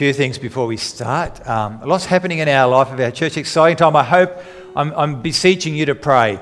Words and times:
few 0.00 0.14
things 0.14 0.38
before 0.38 0.66
we 0.66 0.78
start. 0.78 1.46
Um, 1.46 1.82
a 1.82 1.86
lot's 1.86 2.06
happening 2.06 2.38
in 2.38 2.48
our 2.48 2.66
life 2.66 2.90
of 2.90 2.98
our 3.00 3.10
church. 3.10 3.36
Exciting 3.36 3.76
time. 3.76 3.94
I 3.94 4.02
hope 4.02 4.34
I'm, 4.74 4.94
I'm 4.94 5.20
beseeching 5.20 5.74
you 5.74 5.84
to 5.84 5.94
pray. 5.94 6.40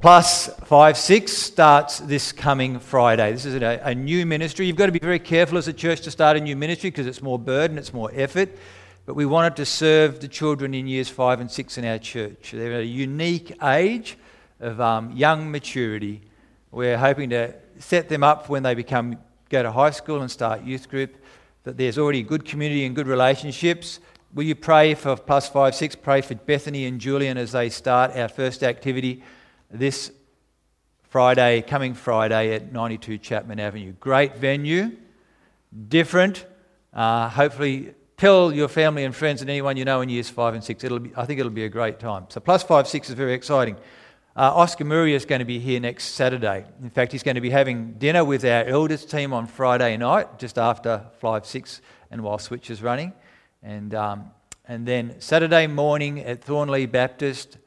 Plus 0.00 0.48
five 0.64 0.96
six 0.96 1.32
starts 1.32 2.00
this 2.00 2.32
coming 2.32 2.80
Friday. 2.80 3.30
This 3.30 3.44
is 3.44 3.54
a, 3.54 3.80
a 3.84 3.94
new 3.94 4.26
ministry. 4.26 4.66
You've 4.66 4.74
got 4.74 4.86
to 4.86 4.92
be 4.92 4.98
very 4.98 5.20
careful 5.20 5.58
as 5.58 5.68
a 5.68 5.72
church 5.72 6.00
to 6.00 6.10
start 6.10 6.36
a 6.36 6.40
new 6.40 6.56
ministry 6.56 6.90
because 6.90 7.06
it's 7.06 7.22
more 7.22 7.38
burden, 7.38 7.78
it's 7.78 7.94
more 7.94 8.10
effort. 8.12 8.48
But 9.06 9.14
we 9.14 9.26
wanted 9.26 9.54
to 9.58 9.64
serve 9.64 10.18
the 10.18 10.26
children 10.26 10.74
in 10.74 10.88
years 10.88 11.08
five 11.08 11.38
and 11.38 11.48
six 11.48 11.78
in 11.78 11.84
our 11.84 11.98
church. 11.98 12.50
They're 12.50 12.80
a 12.80 12.82
unique 12.82 13.62
age 13.62 14.18
of 14.58 14.80
um, 14.80 15.12
young 15.12 15.52
maturity. 15.52 16.22
We're 16.72 16.98
hoping 16.98 17.30
to 17.30 17.54
set 17.78 18.08
them 18.08 18.24
up 18.24 18.48
when 18.48 18.64
they 18.64 18.74
become 18.74 19.18
go 19.50 19.62
to 19.62 19.70
high 19.70 19.90
school 19.90 20.20
and 20.20 20.28
start 20.28 20.64
youth 20.64 20.88
group 20.88 21.21
that 21.64 21.76
there's 21.76 21.98
already 21.98 22.22
good 22.22 22.44
community 22.44 22.84
and 22.84 22.94
good 22.94 23.06
relationships. 23.06 24.00
Will 24.34 24.44
you 24.44 24.54
pray 24.54 24.94
for 24.94 25.16
plus 25.16 25.48
five, 25.48 25.74
six? 25.74 25.94
Pray 25.94 26.20
for 26.20 26.34
Bethany 26.34 26.86
and 26.86 27.00
Julian 27.00 27.36
as 27.36 27.52
they 27.52 27.68
start 27.68 28.16
our 28.16 28.28
first 28.28 28.62
activity 28.62 29.22
this 29.70 30.10
Friday, 31.02 31.60
coming 31.62 31.92
Friday 31.92 32.54
at 32.54 32.72
92 32.72 33.18
Chapman 33.18 33.60
Avenue. 33.60 33.92
Great 34.00 34.36
venue, 34.36 34.96
different. 35.88 36.46
Uh, 36.92 37.28
hopefully, 37.28 37.94
tell 38.16 38.52
your 38.52 38.68
family 38.68 39.04
and 39.04 39.14
friends 39.14 39.42
and 39.42 39.50
anyone 39.50 39.76
you 39.76 39.84
know 39.84 40.00
in 40.00 40.08
years 40.08 40.30
five 40.30 40.54
and 40.54 40.64
six. 40.64 40.82
It'll 40.84 40.98
be, 40.98 41.12
I 41.16 41.26
think 41.26 41.38
it'll 41.38 41.52
be 41.52 41.64
a 41.64 41.68
great 41.68 41.98
time. 41.98 42.26
So, 42.30 42.40
plus 42.40 42.62
five, 42.62 42.88
six 42.88 43.10
is 43.10 43.14
very 43.14 43.34
exciting. 43.34 43.76
Uh, 44.34 44.50
Oscar 44.54 44.86
Muriu 44.86 45.12
is 45.12 45.26
going 45.26 45.40
to 45.40 45.44
be 45.44 45.58
here 45.58 45.78
next 45.78 46.14
Saturday. 46.14 46.64
In 46.82 46.88
fact, 46.88 47.12
he's 47.12 47.22
going 47.22 47.34
to 47.34 47.42
be 47.42 47.50
having 47.50 47.92
dinner 47.98 48.24
with 48.24 48.46
our 48.46 48.64
elders 48.64 49.04
team 49.04 49.34
on 49.34 49.46
Friday 49.46 49.94
night, 49.98 50.38
just 50.38 50.56
after 50.56 51.04
5 51.18 51.44
6 51.44 51.82
and 52.10 52.22
while 52.22 52.38
Switch 52.38 52.70
is 52.70 52.82
running. 52.82 53.12
And, 53.62 53.94
um, 53.94 54.30
and 54.64 54.88
then 54.88 55.16
Saturday 55.18 55.66
morning 55.66 56.18
at 56.20 56.42
Thornleigh 56.42 56.86
Baptist, 56.86 57.58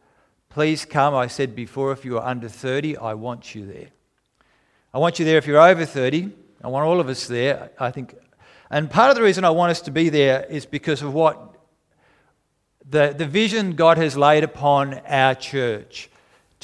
please 0.50 0.86
come. 0.86 1.14
I 1.14 1.28
said 1.28 1.56
before, 1.56 1.92
if 1.92 2.04
you 2.04 2.18
are 2.18 2.28
under 2.28 2.50
30, 2.50 2.98
I 2.98 3.14
want 3.14 3.54
you 3.54 3.68
there. 3.68 3.90
I 4.92 4.98
want 4.98 5.20
you 5.20 5.26
there 5.26 5.38
if 5.38 5.46
you're 5.46 5.62
over 5.62 5.86
30. 5.86 6.32
I 6.64 6.68
want 6.68 6.88
all 6.88 7.00
of 7.00 7.10
us 7.10 7.28
there. 7.28 7.70
I 7.80 7.92
think. 7.92 8.16
And 8.72 8.90
part 8.90 9.12
of 9.12 9.16
the 9.16 9.22
reason 9.22 9.46
I 9.46 9.52
want 9.52 9.70
us 9.70 9.82
to 9.82 9.92
be 9.92 10.10
there 10.10 10.46
is 10.46 10.66
because 10.66 11.04
of 11.04 11.14
what 11.14 11.58
the, 12.90 13.14
the 13.16 13.28
vision 13.28 13.76
God 13.76 14.00
has 14.00 14.18
laid 14.18 14.44
upon 14.44 14.96
our 15.06 15.36
church 15.36 16.10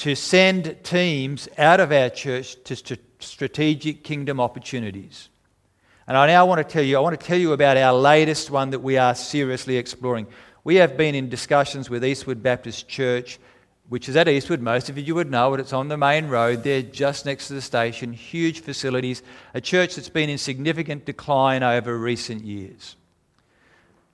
to 0.02 0.16
send 0.16 0.76
teams 0.82 1.48
out 1.60 1.80
of 1.80 1.92
our 1.92 2.10
church 2.10 2.56
to 2.64 2.76
st- 2.76 3.00
strategic 3.20 4.04
kingdom 4.04 4.40
opportunities. 4.40 5.30
And 6.08 6.18
I 6.18 6.26
now 6.26 6.48
want 6.48 6.58
to 6.58 6.64
tell 6.64 6.82
you, 6.82 6.98
I 6.98 7.02
want 7.02 7.20
to 7.20 7.24
tell 7.24 7.38
you 7.38 7.54
about 7.54 7.78
our 7.78 7.94
latest 7.94 8.50
one 8.50 8.72
that 8.72 8.80
we 8.80 8.98
are 8.98 9.14
seriously 9.14 9.78
exploring. 9.78 10.26
We 10.64 10.78
have 10.78 10.98
been 10.98 11.14
in 11.14 11.30
discussions 11.30 11.88
with 11.88 12.04
Eastwood 12.04 12.42
Baptist 12.42 12.88
Church, 12.88 13.38
which 13.90 14.10
is 14.10 14.16
at 14.16 14.28
Eastwood. 14.28 14.60
Most 14.60 14.90
of 14.90 14.98
you 14.98 15.14
would 15.14 15.30
know 15.30 15.54
it. 15.54 15.60
It's 15.60 15.72
on 15.72 15.88
the 15.88 15.98
main 15.98 16.30
road. 16.30 16.64
They're 16.64 16.82
just 16.82 17.28
next 17.28 17.50
to 17.50 17.54
the 17.54 17.62
station. 17.62 18.12
Huge 18.12 18.62
facilities. 18.62 19.22
A 19.54 19.62
church 19.62 19.98
that's 19.98 20.10
been 20.10 20.32
in 20.32 20.40
significant 20.40 21.06
decline 21.06 21.62
over 21.62 21.96
recent 21.96 22.44
years. 22.44 22.96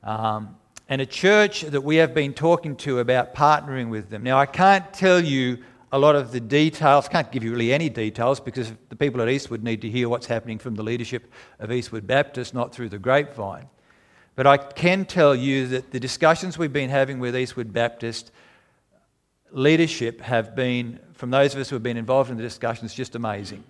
Um, 0.03 0.57
and 0.89 0.99
a 0.99 1.05
church 1.05 1.61
that 1.61 1.81
we 1.81 1.95
have 1.95 2.13
been 2.13 2.33
talking 2.33 2.75
to 2.77 2.99
about 2.99 3.33
partnering 3.33 3.89
with 3.89 4.09
them. 4.09 4.23
Now, 4.23 4.38
I 4.38 4.47
can't 4.47 4.94
tell 4.94 5.23
you 5.23 5.59
a 5.91 5.99
lot 5.99 6.16
of 6.16 6.31
the 6.31 6.39
details. 6.39 7.07
Can't 7.07 7.31
give 7.31 7.43
you 7.43 7.52
really 7.52 7.73
any 7.73 7.89
details 7.89 8.39
because 8.39 8.71
the 8.89 8.95
people 8.95 9.21
at 9.21 9.30
Eastwood 9.30 9.63
need 9.63 9.81
to 9.81 9.89
hear 9.89 10.09
what's 10.09 10.27
happening 10.27 10.57
from 10.57 10.75
the 10.75 10.83
leadership 10.83 11.31
of 11.59 11.71
Eastwood 11.71 12.05
Baptist, 12.05 12.53
not 12.53 12.73
through 12.73 12.89
the 12.89 12.99
grapevine. 12.99 13.69
But 14.35 14.45
I 14.45 14.57
can 14.57 15.05
tell 15.05 15.33
you 15.33 15.67
that 15.67 15.91
the 15.91 15.99
discussions 15.99 16.57
we've 16.57 16.73
been 16.73 16.89
having 16.89 17.19
with 17.19 17.35
Eastwood 17.35 17.73
Baptist 17.73 18.31
leadership 19.52 20.21
have 20.21 20.55
been, 20.55 20.99
from 21.13 21.31
those 21.31 21.53
of 21.55 21.61
us 21.61 21.69
who 21.69 21.75
have 21.75 21.83
been 21.83 21.97
involved 21.97 22.29
in 22.29 22.38
the 22.38 22.44
discussions, 22.44 22.94
just 22.94 23.16
amazing. 23.16 23.63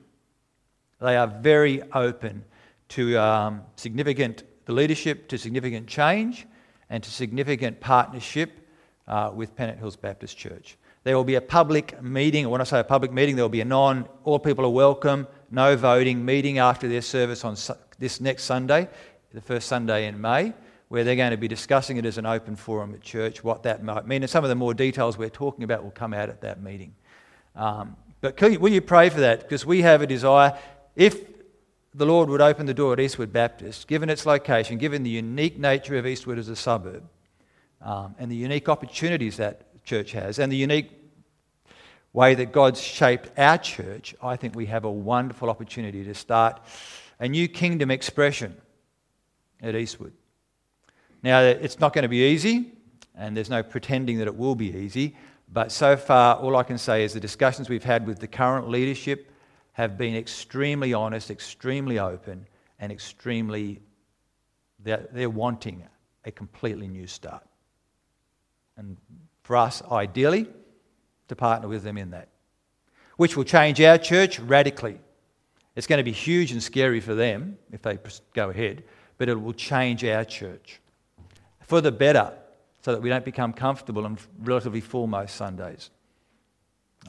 They 1.00 1.16
are 1.16 1.28
very 1.28 1.84
open 1.94 2.44
to 2.90 3.18
um, 3.18 3.62
significant, 3.76 4.44
the 4.66 4.74
leadership 4.74 5.28
to 5.30 5.38
significant 5.38 5.88
change 5.88 6.48
and 6.90 7.04
to 7.04 7.12
significant 7.12 7.80
partnership 7.80 8.68
uh, 9.08 9.32
with 9.34 9.56
Pennant 9.56 9.78
Hills 9.78 9.96
Baptist 9.96 10.38
Church. 10.38 10.78
There 11.08 11.16
will 11.16 11.24
be 11.24 11.36
a 11.36 11.42
public 11.42 12.04
meeting. 12.04 12.50
When 12.50 12.60
I 12.60 12.66
say 12.66 12.82
a 12.82 12.84
public 12.84 13.14
meeting, 13.14 13.38
there 13.38 13.46
will 13.46 13.50
be 13.50 13.62
a 13.62 13.66
non, 13.66 14.10
all 14.26 14.40
people 14.40 14.66
are 14.66 14.70
welcome, 14.70 15.26
no 15.50 15.78
voting 15.78 16.26
meeting 16.26 16.58
after 16.58 16.90
their 16.90 17.02
service 17.02 17.46
on 17.46 17.56
this 17.98 18.20
next 18.20 18.44
Sunday, 18.44 18.90
the 19.34 19.40
first 19.40 19.70
Sunday 19.70 20.08
in 20.08 20.20
May, 20.20 20.52
where 20.90 21.06
they're 21.06 21.16
going 21.16 21.32
to 21.32 21.38
be 21.38 21.48
discussing 21.48 21.96
it 21.96 22.06
as 22.06 22.18
an 22.18 22.26
open 22.26 22.58
forum 22.58 22.94
at 22.94 23.00
church, 23.00 23.42
what 23.42 23.64
that 23.64 23.82
might 23.86 24.06
mean. 24.06 24.22
And 24.22 24.30
some 24.30 24.44
of 24.44 24.50
the 24.50 24.56
more 24.56 24.74
details 24.74 25.18
we're 25.18 25.30
talking 25.30 25.64
about 25.64 25.82
will 25.82 25.92
come 25.92 26.14
out 26.14 26.28
at 26.28 26.42
that 26.42 26.62
meeting. 26.62 26.94
Um, 27.56 27.96
but 28.20 28.42
you, 28.42 28.60
will 28.60 28.74
you 28.74 28.82
pray 28.82 29.08
for 29.08 29.22
that? 29.22 29.44
Because 29.44 29.66
we 29.66 29.84
have 29.84 30.02
a 30.02 30.08
desire, 30.08 30.60
if 30.98 31.22
the 31.94 32.06
Lord 32.06 32.28
would 32.28 32.42
open 32.42 32.66
the 32.66 32.74
door 32.74 32.92
at 32.92 33.00
Eastwood 33.00 33.32
Baptist, 33.32 33.88
given 33.88 34.10
its 34.10 34.26
location, 34.26 34.78
given 34.78 35.04
the 35.04 35.10
unique 35.10 35.58
nature 35.58 35.98
of 35.98 36.06
Eastwood 36.06 36.38
as 36.38 36.50
a 36.50 36.56
suburb, 36.58 37.08
um, 37.82 38.16
and 38.20 38.32
the 38.32 38.36
unique 38.36 38.70
opportunities 38.70 39.38
that 39.38 39.67
church 39.88 40.12
has, 40.12 40.38
and 40.38 40.52
the 40.52 40.58
unique 40.58 40.92
way 42.12 42.36
that 42.36 42.52
God's 42.52 42.82
shaped 42.82 43.32
our 43.40 43.58
church, 43.58 44.14
I 44.22 44.36
think 44.36 44.56
we 44.56 44.66
have 44.66 44.84
a 44.84 44.92
wonderful 44.92 45.50
opportunity 45.50 46.04
to 46.04 46.14
start 46.14 46.62
a 47.20 47.28
new 47.28 47.48
kingdom 47.48 47.90
expression 47.90 48.56
at 49.62 49.76
Eastwood. 49.76 50.14
Now, 51.24 51.42
it's 51.42 51.80
not 51.80 51.94
going 51.94 52.04
to 52.04 52.10
be 52.10 52.28
easy, 52.28 52.72
and 53.16 53.36
there's 53.36 53.50
no 53.50 53.64
pretending 53.64 54.18
that 54.20 54.28
it 54.28 54.36
will 54.36 54.56
be 54.56 54.76
easy, 54.76 55.16
but 55.52 55.72
so 55.72 55.96
far, 55.96 56.36
all 56.36 56.58
I 56.58 56.64
can 56.64 56.78
say 56.78 57.04
is 57.04 57.14
the 57.14 57.20
discussions 57.20 57.70
we've 57.70 57.84
had 57.84 58.06
with 58.06 58.20
the 58.20 58.28
current 58.28 58.68
leadership 58.68 59.32
have 59.72 59.98
been 59.98 60.16
extremely 60.16 60.94
honest, 60.94 61.32
extremely 61.32 61.98
open, 61.98 62.46
and 62.80 62.92
extremely, 62.92 63.80
they're, 64.84 65.08
they're 65.14 65.30
wanting 65.30 65.84
a 66.26 66.32
completely 66.32 66.88
new 66.88 67.08
start. 67.08 67.48
And 68.76 68.98
for 69.48 69.56
us, 69.56 69.82
ideally, 69.90 70.46
to 71.30 71.36
partner 71.38 71.70
with 71.70 71.82
them 71.82 71.98
in 71.98 72.12
that, 72.12 72.28
which 73.16 73.38
will 73.38 73.46
change 73.46 73.80
our 73.80 73.98
church 73.98 74.42
radically. 74.42 75.00
It's 75.74 75.88
going 75.88 76.00
to 76.00 76.04
be 76.04 76.12
huge 76.12 76.52
and 76.52 76.62
scary 76.62 77.00
for 77.00 77.16
them 77.16 77.58
if 77.72 77.82
they 77.82 77.98
go 78.34 78.50
ahead, 78.50 78.84
but 79.18 79.30
it 79.30 79.42
will 79.42 79.54
change 79.54 80.04
our 80.04 80.26
church 80.26 80.82
for 81.62 81.80
the 81.80 81.94
better 81.94 82.34
so 82.82 82.92
that 82.92 83.02
we 83.02 83.08
don't 83.08 83.24
become 83.24 83.54
comfortable 83.54 84.06
and 84.06 84.20
relatively 84.44 84.82
full 84.82 85.08
most 85.08 85.38
Sundays. 85.38 85.92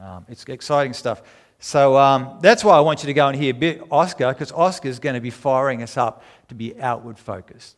Um, 0.01 0.25
it's 0.29 0.45
exciting 0.45 0.93
stuff. 0.93 1.21
So 1.59 1.97
um, 1.97 2.39
that's 2.39 2.63
why 2.63 2.77
I 2.77 2.79
want 2.79 3.03
you 3.03 3.07
to 3.07 3.13
go 3.13 3.27
and 3.27 3.37
hear 3.37 3.83
Oscar, 3.91 4.29
because 4.29 4.53
Oscar's 4.53 4.99
going 4.99 5.15
to 5.15 5.19
be 5.19 5.29
firing 5.29 5.83
us 5.83 5.97
up 5.97 6.23
to 6.47 6.55
be 6.55 6.79
outward 6.79 7.19
focused, 7.19 7.75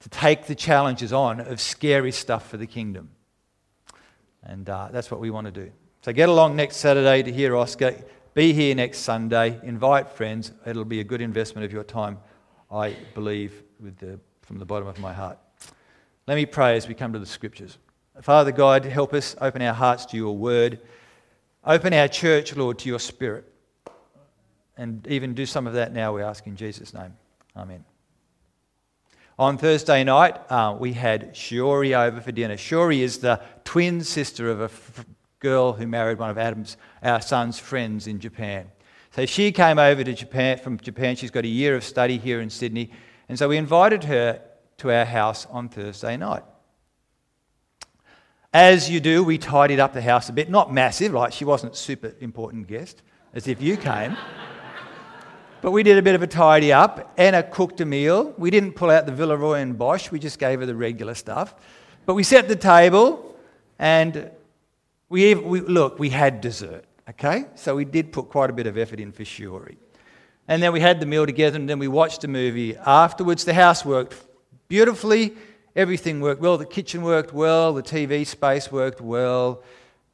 to 0.00 0.08
take 0.08 0.46
the 0.46 0.54
challenges 0.54 1.12
on 1.12 1.40
of 1.40 1.60
scary 1.60 2.12
stuff 2.12 2.48
for 2.48 2.56
the 2.56 2.66
kingdom. 2.66 3.10
And 4.52 4.68
uh, 4.68 4.88
that's 4.92 5.10
what 5.10 5.18
we 5.18 5.30
want 5.30 5.46
to 5.46 5.50
do. 5.50 5.72
So 6.02 6.12
get 6.12 6.28
along 6.28 6.56
next 6.56 6.76
Saturday 6.76 7.22
to 7.22 7.32
hear 7.32 7.56
Oscar. 7.56 7.96
Be 8.34 8.52
here 8.52 8.74
next 8.74 8.98
Sunday. 8.98 9.58
Invite 9.62 10.10
friends. 10.10 10.52
It'll 10.66 10.84
be 10.84 11.00
a 11.00 11.04
good 11.04 11.22
investment 11.22 11.64
of 11.64 11.72
your 11.72 11.84
time, 11.84 12.18
I 12.70 12.94
believe, 13.14 13.62
the, 13.80 14.20
from 14.42 14.58
the 14.58 14.66
bottom 14.66 14.88
of 14.88 14.98
my 14.98 15.14
heart. 15.14 15.38
Let 16.26 16.34
me 16.34 16.44
pray 16.44 16.76
as 16.76 16.86
we 16.86 16.92
come 16.92 17.14
to 17.14 17.18
the 17.18 17.24
scriptures. 17.24 17.78
Father 18.20 18.52
God, 18.52 18.84
help 18.84 19.14
us 19.14 19.34
open 19.40 19.62
our 19.62 19.72
hearts 19.72 20.04
to 20.06 20.18
your 20.18 20.36
word. 20.36 20.80
Open 21.64 21.94
our 21.94 22.08
church, 22.08 22.54
Lord, 22.54 22.78
to 22.80 22.90
your 22.90 23.00
spirit. 23.00 23.50
And 24.76 25.06
even 25.06 25.32
do 25.32 25.46
some 25.46 25.66
of 25.66 25.72
that 25.72 25.94
now, 25.94 26.14
we 26.14 26.20
ask 26.20 26.46
in 26.46 26.56
Jesus' 26.56 26.92
name. 26.92 27.14
Amen. 27.56 27.91
On 29.38 29.56
Thursday 29.56 30.04
night, 30.04 30.38
uh, 30.50 30.76
we 30.78 30.92
had 30.92 31.34
Shiori 31.34 31.96
over 31.96 32.20
for 32.20 32.32
dinner. 32.32 32.56
Shiori 32.56 32.98
is 32.98 33.18
the 33.18 33.40
twin 33.64 34.04
sister 34.04 34.50
of 34.50 34.60
a 34.60 34.64
f- 34.64 35.06
girl 35.38 35.72
who 35.72 35.86
married 35.86 36.18
one 36.18 36.28
of 36.28 36.36
Adam's, 36.36 36.76
our 37.02 37.20
son's 37.20 37.58
friends 37.58 38.06
in 38.06 38.20
Japan. 38.20 38.70
So 39.10 39.24
she 39.24 39.50
came 39.50 39.78
over 39.78 40.04
to 40.04 40.12
Japan 40.12 40.58
from 40.58 40.78
Japan. 40.78 41.16
She's 41.16 41.30
got 41.30 41.44
a 41.44 41.48
year 41.48 41.76
of 41.76 41.82
study 41.82 42.18
here 42.18 42.40
in 42.40 42.50
Sydney. 42.50 42.90
And 43.28 43.38
so 43.38 43.48
we 43.48 43.56
invited 43.56 44.04
her 44.04 44.42
to 44.78 44.90
our 44.90 45.06
house 45.06 45.46
on 45.46 45.68
Thursday 45.68 46.16
night. 46.16 46.42
As 48.52 48.90
you 48.90 49.00
do, 49.00 49.24
we 49.24 49.38
tidied 49.38 49.80
up 49.80 49.94
the 49.94 50.02
house 50.02 50.28
a 50.28 50.32
bit. 50.32 50.50
Not 50.50 50.72
massive, 50.72 51.14
like 51.14 51.32
she 51.32 51.46
wasn't 51.46 51.74
super 51.74 52.14
important 52.20 52.66
guest, 52.66 53.02
as 53.32 53.48
if 53.48 53.62
you 53.62 53.78
came. 53.78 54.14
But 55.62 55.70
we 55.70 55.84
did 55.84 55.96
a 55.96 56.02
bit 56.02 56.16
of 56.16 56.22
a 56.24 56.26
tidy 56.26 56.72
up. 56.72 57.14
Anna 57.16 57.40
cooked 57.44 57.80
a 57.80 57.84
meal. 57.86 58.34
We 58.36 58.50
didn't 58.50 58.72
pull 58.72 58.90
out 58.90 59.06
the 59.06 59.12
Villeroy 59.12 59.60
and 59.60 59.78
Boch, 59.78 60.10
we 60.10 60.18
just 60.18 60.40
gave 60.40 60.58
her 60.58 60.66
the 60.66 60.74
regular 60.74 61.14
stuff. 61.14 61.54
But 62.04 62.14
we 62.14 62.24
set 62.24 62.48
the 62.48 62.56
table 62.56 63.36
and 63.78 64.28
we, 65.08 65.36
we 65.36 65.60
look, 65.60 66.00
we 66.00 66.10
had 66.10 66.40
dessert, 66.40 66.84
okay? 67.10 67.44
So 67.54 67.76
we 67.76 67.84
did 67.84 68.10
put 68.10 68.28
quite 68.28 68.50
a 68.50 68.52
bit 68.52 68.66
of 68.66 68.76
effort 68.76 68.98
in 68.98 69.12
for 69.12 69.22
Shiori. 69.22 69.76
And 70.48 70.60
then 70.60 70.72
we 70.72 70.80
had 70.80 70.98
the 70.98 71.06
meal 71.06 71.26
together 71.26 71.56
and 71.60 71.70
then 71.70 71.78
we 71.78 71.86
watched 71.86 72.24
a 72.24 72.28
movie. 72.28 72.76
Afterwards, 72.76 73.44
the 73.44 73.54
house 73.54 73.84
worked 73.84 74.16
beautifully. 74.66 75.32
Everything 75.76 76.20
worked 76.20 76.40
well. 76.40 76.58
The 76.58 76.66
kitchen 76.66 77.02
worked 77.02 77.32
well. 77.32 77.72
The 77.72 77.84
TV 77.84 78.26
space 78.26 78.72
worked 78.72 79.00
well. 79.00 79.62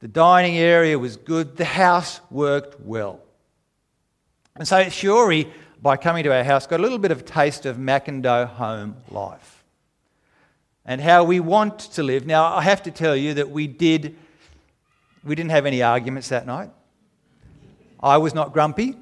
The 0.00 0.08
dining 0.08 0.58
area 0.58 0.98
was 0.98 1.16
good. 1.16 1.56
The 1.56 1.64
house 1.64 2.20
worked 2.30 2.78
well. 2.80 3.22
And 4.58 4.66
so 4.66 4.76
Shiori, 4.84 5.50
by 5.80 5.96
coming 5.96 6.24
to 6.24 6.34
our 6.34 6.42
house, 6.42 6.66
got 6.66 6.80
a 6.80 6.82
little 6.82 6.98
bit 6.98 7.12
of 7.12 7.24
taste 7.24 7.64
of 7.64 7.76
Mackendo 7.76 8.46
home 8.48 8.96
life 9.08 9.64
and 10.84 11.00
how 11.00 11.22
we 11.22 11.38
want 11.38 11.78
to 11.78 12.02
live. 12.02 12.26
Now, 12.26 12.44
I 12.44 12.62
have 12.62 12.82
to 12.84 12.90
tell 12.90 13.14
you 13.14 13.34
that 13.34 13.50
we 13.50 13.68
did, 13.68 14.16
we 15.22 15.34
didn't 15.36 15.50
have 15.50 15.64
any 15.64 15.82
arguments 15.82 16.30
that 16.30 16.46
night. 16.46 16.70
I 18.00 18.16
was 18.16 18.34
not 18.34 18.52
grumpy. 18.52 18.96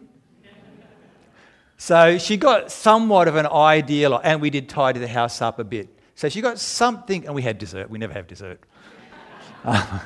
So 1.79 2.19
she 2.19 2.37
got 2.37 2.73
somewhat 2.73 3.29
of 3.29 3.37
an 3.37 3.47
ideal, 3.47 4.21
and 4.23 4.41
we 4.41 4.51
did 4.51 4.69
tidy 4.69 4.99
the 4.99 5.09
house 5.09 5.41
up 5.41 5.59
a 5.59 5.65
bit. 5.65 5.89
So 6.15 6.29
she 6.29 6.41
got 6.41 6.59
something, 6.59 7.25
and 7.27 7.35
we 7.35 7.43
had 7.43 7.59
dessert. 7.59 7.89
We 7.89 7.99
never 7.99 8.13
have 8.13 8.27
dessert. 8.27 8.61
Uh, 9.65 9.99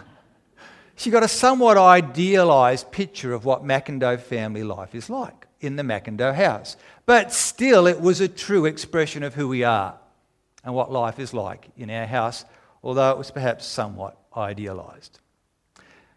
she 0.96 1.10
got 1.10 1.22
a 1.22 1.28
somewhat 1.28 1.78
idealized 1.78 2.90
picture 2.92 3.32
of 3.32 3.46
what 3.46 3.62
Mackendo 3.64 4.18
family 4.20 4.62
life 4.62 4.94
is 4.94 5.10
like 5.10 5.39
in 5.60 5.76
the 5.76 5.82
Mackendo 5.82 6.34
house. 6.34 6.76
But 7.06 7.32
still, 7.32 7.86
it 7.86 8.00
was 8.00 8.20
a 8.20 8.28
true 8.28 8.66
expression 8.66 9.22
of 9.22 9.34
who 9.34 9.48
we 9.48 9.64
are 9.64 9.98
and 10.64 10.74
what 10.74 10.92
life 10.92 11.18
is 11.18 11.34
like 11.34 11.70
in 11.76 11.90
our 11.90 12.06
house, 12.06 12.44
although 12.82 13.10
it 13.10 13.18
was 13.18 13.30
perhaps 13.30 13.66
somewhat 13.66 14.18
idealized. 14.36 15.20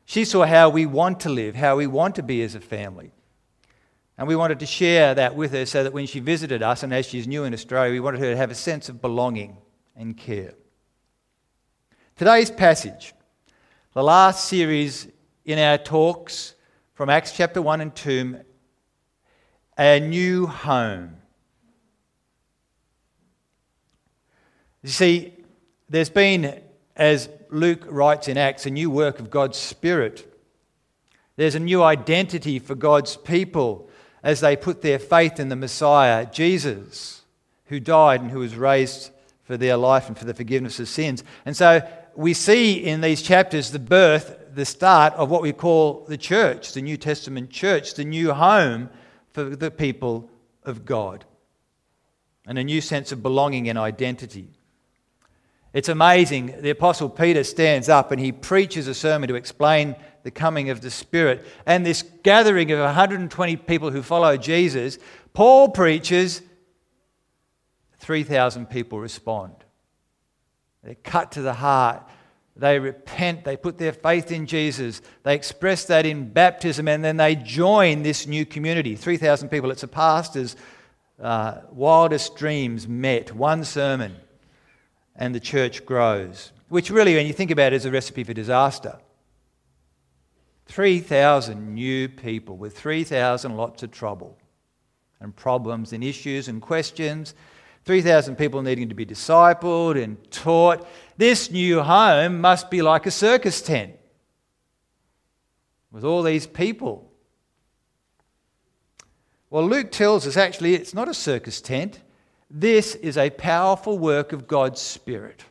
She 0.06 0.26
saw 0.26 0.46
how 0.46 0.70
we 0.70 0.86
want 0.86 1.22
to 1.22 1.30
live, 1.30 1.56
how 1.56 1.78
we 1.78 1.88
want 1.88 2.16
to 2.16 2.24
be 2.24 2.42
as 2.42 2.56
a 2.56 2.60
family. 2.60 3.12
And 4.18 4.28
we 4.28 4.36
wanted 4.36 4.60
to 4.60 4.66
share 4.66 5.16
that 5.16 5.36
with 5.36 5.52
her 5.54 5.66
so 5.66 5.84
that 5.84 5.94
when 5.94 6.06
she 6.06 6.20
visited 6.20 6.62
us, 6.62 6.84
and 6.84 6.94
as 6.94 7.06
she's 7.06 7.28
new 7.28 7.46
in 7.46 7.54
Australia, 7.54 7.92
we 7.92 8.00
wanted 8.00 8.20
her 8.20 8.32
to 8.32 8.38
have 8.38 8.52
a 8.52 8.56
sense 8.56 8.90
of 8.90 9.02
belonging 9.02 9.58
and 9.96 10.16
care. 10.16 10.54
Today's 12.16 12.52
passage, 12.52 13.14
the 13.94 14.04
last 14.04 14.46
series 14.46 15.08
in 15.46 15.58
our 15.58 15.78
talks 15.78 16.54
from 16.94 17.10
Acts 17.10 17.36
chapter 17.36 17.62
1 17.62 17.82
and 17.82 17.96
2, 17.96 18.40
a 19.78 20.00
new 20.00 20.48
home. 20.48 21.18
You 24.84 24.90
see, 24.90 25.34
there's 25.90 26.10
been, 26.10 26.62
as 26.96 27.30
Luke 27.50 27.84
writes 27.88 28.28
in 28.28 28.38
Acts, 28.38 28.66
a 28.66 28.70
new 28.70 28.90
work 28.90 29.20
of 29.20 29.30
God's 29.30 29.58
Spirit. 29.58 30.30
There's 31.36 31.56
a 31.56 31.60
new 31.60 31.82
identity 31.82 32.60
for 32.60 32.76
God's 32.76 33.16
people 33.16 33.90
as 34.22 34.40
they 34.40 34.56
put 34.56 34.82
their 34.82 35.00
faith 35.00 35.40
in 35.40 35.50
the 35.50 35.56
Messiah, 35.56 36.26
Jesus, 36.26 37.22
who 37.66 37.80
died 37.80 38.22
and 38.22 38.32
who 38.32 38.40
was 38.40 38.56
raised 38.56 39.12
for 39.44 39.58
their 39.58 39.78
life 39.78 40.08
and 40.08 40.18
for 40.18 40.26
the 40.26 40.34
forgiveness 40.34 40.80
of 40.80 40.88
sins. 40.88 41.24
And 41.46 41.56
so 41.56 41.82
we 42.16 42.34
see 42.34 42.74
in 42.74 43.02
these 43.02 43.22
chapters 43.22 43.72
the 43.72 43.80
birth, 43.80 44.38
the 44.54 44.66
start 44.66 45.14
of 45.14 45.30
what 45.30 45.42
we 45.42 45.52
call 45.52 46.06
the 46.08 46.18
church, 46.18 46.74
the 46.74 46.82
New 46.82 46.98
Testament 46.98 47.50
church, 47.50 47.96
the 47.96 48.06
new 48.06 48.34
home 48.34 48.90
for 49.34 49.44
the 49.56 49.72
people 49.72 50.30
of 50.64 50.86
God, 50.86 51.26
and 52.48 52.58
a 52.58 52.64
new 52.64 52.82
sense 52.82 53.12
of 53.12 53.22
belonging 53.22 53.68
and 53.68 53.78
identity. 53.78 54.50
It's 55.74 55.90
amazing. 55.90 56.62
The 56.62 56.70
Apostle 56.70 57.10
Peter 57.10 57.44
stands 57.44 57.90
up 57.90 58.12
and 58.12 58.22
he 58.22 58.32
preaches 58.32 58.88
a 58.88 58.94
sermon 58.94 59.28
to 59.30 59.36
explain 59.36 59.96
the 60.22 60.30
coming 60.30 60.70
of 60.70 60.82
the 60.82 60.92
Spirit. 60.92 61.46
And 61.66 61.84
this 61.84 62.04
gathering 62.22 62.72
of 62.72 62.80
120 62.80 63.56
people 63.58 63.90
who 63.90 64.04
follow 64.04 64.38
Jesus, 64.38 65.00
Paul 65.34 65.70
preaches, 65.70 66.44
3,000 67.98 68.68
people 68.68 69.00
respond. 69.00 69.56
They're 70.84 70.96
cut 70.96 71.32
to 71.34 71.42
the 71.42 71.54
heart. 71.54 72.08
They 72.56 72.78
repent. 72.78 73.44
They 73.44 73.58
put 73.58 73.78
their 73.78 73.94
faith 73.94 74.32
in 74.32 74.46
Jesus. 74.46 75.02
They 75.24 75.36
express 75.36 75.86
that 75.86 76.06
in 76.06 76.30
baptism 76.30 76.88
and 76.88 77.04
then 77.04 77.18
they 77.18 77.36
join 77.36 78.04
this 78.04 78.28
new 78.28 78.46
community. 78.46 78.96
3,000 78.96 79.50
people. 79.50 79.72
It's 79.72 79.84
a 79.84 79.88
pastor's 79.88 80.56
uh, 81.20 81.62
wildest 81.72 82.36
dreams 82.36 82.88
met. 82.88 83.34
One 83.34 83.64
sermon 83.64 84.18
and 85.16 85.34
the 85.34 85.40
church 85.40 85.86
grows. 85.86 86.52
Which, 86.70 86.90
really, 86.90 87.16
when 87.16 87.28
you 87.28 87.34
think 87.34 87.52
about 87.52 87.74
it, 87.74 87.78
is 87.78 87.86
a 87.86 87.92
recipe 87.92 88.24
for 88.24 88.34
disaster. 88.34 88.98
3,000 90.68 91.74
new 91.74 92.10
people 92.10 92.58
with 92.58 92.78
3,000 92.78 93.56
lots 93.56 93.84
of 93.84 93.92
trouble 93.92 94.38
and 95.20 95.36
problems 95.36 95.94
and 95.94 96.04
issues 96.04 96.48
and 96.48 96.62
questions. 96.62 97.36
3,000 97.86 98.38
people 98.38 98.62
needing 98.62 98.90
to 98.90 98.96
be 98.96 99.06
discipled 99.06 100.02
and 100.02 100.18
taught. 100.32 100.88
This 101.18 101.52
new 101.52 101.82
home 101.82 102.42
must 102.42 102.70
be 102.70 102.82
like 102.82 103.06
a 103.06 103.12
circus 103.12 103.62
tent 103.62 103.94
with 105.92 106.04
all 106.04 106.24
these 106.24 106.48
people. 106.48 107.12
Well, 109.50 109.68
Luke 109.68 109.92
tells 109.92 110.26
us 110.26 110.36
actually 110.36 110.74
it's 110.74 110.96
not 110.96 111.08
a 111.08 111.14
circus 111.14 111.62
tent, 111.62 112.02
this 112.50 112.96
is 112.96 113.18
a 113.18 113.30
powerful 113.30 114.00
work 114.00 114.34
of 114.34 114.48
God's 114.48 114.82
Spirit. 114.82 115.44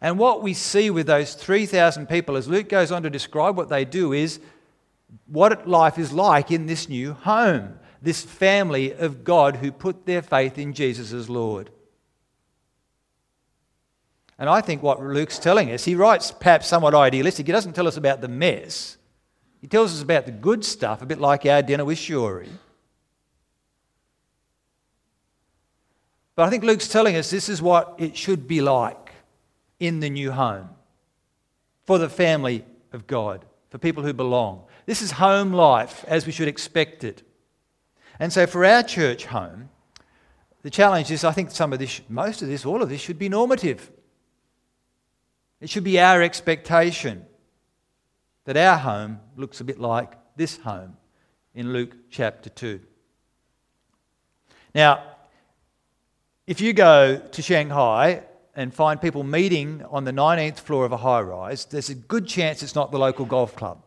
And 0.00 0.18
what 0.18 0.42
we 0.42 0.52
see 0.52 0.90
with 0.90 1.06
those 1.06 1.34
3,000 1.34 2.08
people, 2.08 2.36
as 2.36 2.48
Luke 2.48 2.68
goes 2.68 2.90
on 2.90 3.04
to 3.04 3.10
describe 3.10 3.56
what 3.56 3.68
they 3.68 3.84
do, 3.84 4.12
is 4.12 4.40
what 5.26 5.68
life 5.68 5.96
is 5.96 6.12
like 6.12 6.50
in 6.50 6.66
this 6.66 6.88
new 6.88 7.12
home, 7.12 7.78
this 8.00 8.24
family 8.24 8.92
of 8.92 9.22
God 9.22 9.56
who 9.56 9.70
put 9.70 10.06
their 10.06 10.22
faith 10.22 10.58
in 10.58 10.72
Jesus 10.72 11.12
as 11.12 11.30
Lord. 11.30 11.70
And 14.38 14.48
I 14.48 14.60
think 14.60 14.82
what 14.82 15.00
Luke's 15.02 15.38
telling 15.38 15.70
us, 15.70 15.84
he 15.84 15.94
writes 15.94 16.32
perhaps 16.32 16.66
somewhat 16.66 16.94
idealistic. 16.94 17.46
He 17.46 17.52
doesn't 17.52 17.74
tell 17.74 17.86
us 17.86 17.96
about 17.96 18.20
the 18.20 18.28
mess, 18.28 18.96
he 19.60 19.68
tells 19.68 19.94
us 19.94 20.02
about 20.02 20.26
the 20.26 20.32
good 20.32 20.64
stuff, 20.64 21.02
a 21.02 21.06
bit 21.06 21.20
like 21.20 21.46
our 21.46 21.62
dinner 21.62 21.84
with 21.84 21.98
Shiori. 21.98 22.48
But 26.34 26.46
I 26.46 26.50
think 26.50 26.64
Luke's 26.64 26.88
telling 26.88 27.14
us 27.14 27.30
this 27.30 27.48
is 27.48 27.62
what 27.62 27.94
it 27.98 28.16
should 28.16 28.48
be 28.48 28.60
like 28.60 29.12
in 29.78 30.00
the 30.00 30.10
new 30.10 30.32
home 30.32 30.70
for 31.84 31.98
the 31.98 32.08
family 32.08 32.64
of 32.92 33.06
God, 33.06 33.44
for 33.70 33.78
people 33.78 34.02
who 34.02 34.12
belong. 34.12 34.64
This 34.86 35.02
is 35.02 35.12
home 35.12 35.52
life 35.52 36.04
as 36.08 36.26
we 36.26 36.32
should 36.32 36.48
expect 36.48 37.04
it. 37.04 37.22
And 38.18 38.32
so 38.32 38.46
for 38.46 38.64
our 38.64 38.82
church 38.82 39.26
home, 39.26 39.68
the 40.62 40.70
challenge 40.70 41.10
is 41.12 41.22
I 41.22 41.30
think 41.32 41.52
some 41.52 41.72
of 41.72 41.78
this, 41.78 42.00
most 42.08 42.42
of 42.42 42.48
this, 42.48 42.66
all 42.66 42.82
of 42.82 42.88
this 42.88 43.00
should 43.00 43.18
be 43.18 43.28
normative. 43.28 43.91
It 45.62 45.70
should 45.70 45.84
be 45.84 46.00
our 46.00 46.20
expectation 46.20 47.24
that 48.46 48.56
our 48.56 48.76
home 48.76 49.20
looks 49.36 49.60
a 49.60 49.64
bit 49.64 49.78
like 49.78 50.14
this 50.34 50.56
home 50.56 50.96
in 51.54 51.72
Luke 51.72 51.94
chapter 52.10 52.50
2. 52.50 52.80
Now, 54.74 55.04
if 56.48 56.60
you 56.60 56.72
go 56.72 57.16
to 57.16 57.42
Shanghai 57.42 58.24
and 58.56 58.74
find 58.74 59.00
people 59.00 59.22
meeting 59.22 59.84
on 59.88 60.02
the 60.02 60.10
19th 60.10 60.58
floor 60.58 60.84
of 60.84 60.90
a 60.90 60.96
high 60.96 61.20
rise, 61.20 61.64
there's 61.66 61.90
a 61.90 61.94
good 61.94 62.26
chance 62.26 62.64
it's 62.64 62.74
not 62.74 62.90
the 62.90 62.98
local 62.98 63.24
golf 63.24 63.54
club. 63.54 63.84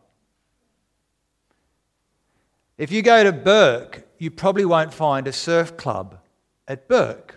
If 2.78 2.90
you 2.90 3.02
go 3.02 3.22
to 3.22 3.32
Bourke, 3.32 4.06
you 4.16 4.30
probably 4.30 4.64
won't 4.64 4.94
find 4.94 5.28
a 5.28 5.32
surf 5.32 5.76
club 5.76 6.20
at 6.66 6.88
Bourke. 6.88 7.35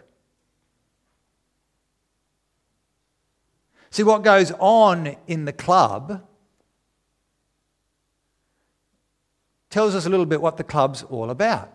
See, 3.91 4.03
what 4.03 4.23
goes 4.23 4.51
on 4.59 5.15
in 5.27 5.45
the 5.45 5.53
club 5.53 6.23
tells 9.69 9.95
us 9.95 10.05
a 10.05 10.09
little 10.09 10.25
bit 10.25 10.41
what 10.41 10.57
the 10.57 10.63
club's 10.63 11.03
all 11.03 11.29
about. 11.29 11.71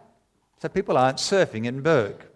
So 0.60 0.68
people 0.68 0.96
aren't 0.96 1.18
surfing 1.18 1.66
in 1.66 1.82
Bourke. 1.82 2.30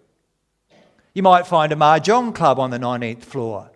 You 1.13 1.23
might 1.23 1.47
find 1.47 1.71
a 1.71 1.75
mahjong 1.75 2.35
club 2.35 2.59
on 2.59 2.69
the 2.69 2.77
19th 2.77 3.23
floor 3.23 3.71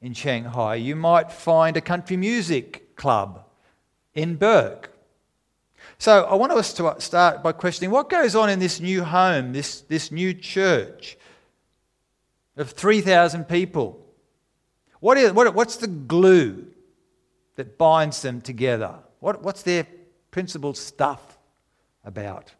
in 0.00 0.14
Shanghai. 0.14 0.76
You 0.76 0.96
might 0.96 1.30
find 1.30 1.76
a 1.76 1.80
country 1.80 2.16
music 2.16 2.96
club 2.96 3.44
in 4.14 4.36
Bourke. 4.36 4.90
So 5.98 6.24
I 6.24 6.34
want 6.34 6.52
us 6.52 6.72
to 6.74 6.94
start 6.98 7.42
by 7.42 7.52
questioning 7.52 7.90
what 7.90 8.10
goes 8.10 8.34
on 8.34 8.50
in 8.50 8.58
this 8.58 8.80
new 8.80 9.04
home, 9.04 9.52
this, 9.52 9.82
this 9.82 10.10
new 10.10 10.34
church 10.34 11.16
of 12.56 12.70
3,000 12.70 13.44
people. 13.44 14.03
What 15.04 15.18
is, 15.18 15.32
what, 15.32 15.54
what's 15.54 15.76
the 15.76 15.86
glue 15.86 16.64
that 17.56 17.76
binds 17.76 18.22
them 18.22 18.40
together? 18.40 18.94
What, 19.20 19.42
what's 19.42 19.62
their 19.62 19.86
principal 20.30 20.72
stuff 20.72 21.36
about? 22.06 22.54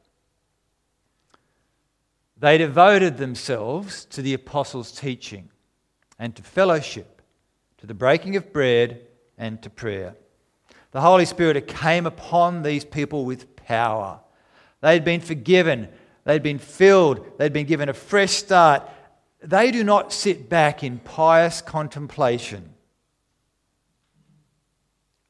They 2.36 2.58
devoted 2.58 3.16
themselves 3.16 4.04
to 4.10 4.20
the 4.20 4.34
apostles' 4.34 4.92
teaching 4.92 5.48
and 6.18 6.36
to 6.36 6.42
fellowship, 6.42 7.22
to 7.78 7.86
the 7.86 7.94
breaking 7.94 8.36
of 8.36 8.52
bread 8.52 9.00
and 9.38 9.62
to 9.62 9.70
prayer. 9.70 10.14
The 10.90 11.00
Holy 11.00 11.24
Spirit 11.24 11.66
came 11.66 12.04
upon 12.04 12.62
these 12.62 12.84
people 12.84 13.24
with 13.24 13.56
power. 13.56 14.20
They 14.82 14.92
had 14.92 15.04
been 15.06 15.22
forgiven 15.22 15.88
they'd 16.24 16.42
been 16.42 16.58
filled, 16.58 17.38
they'd 17.38 17.54
been 17.54 17.64
given 17.64 17.88
a 17.88 17.94
fresh 17.94 18.32
start. 18.32 18.82
They 19.44 19.70
do 19.70 19.84
not 19.84 20.10
sit 20.10 20.48
back 20.48 20.82
in 20.82 20.98
pious 20.98 21.60
contemplation. 21.60 22.70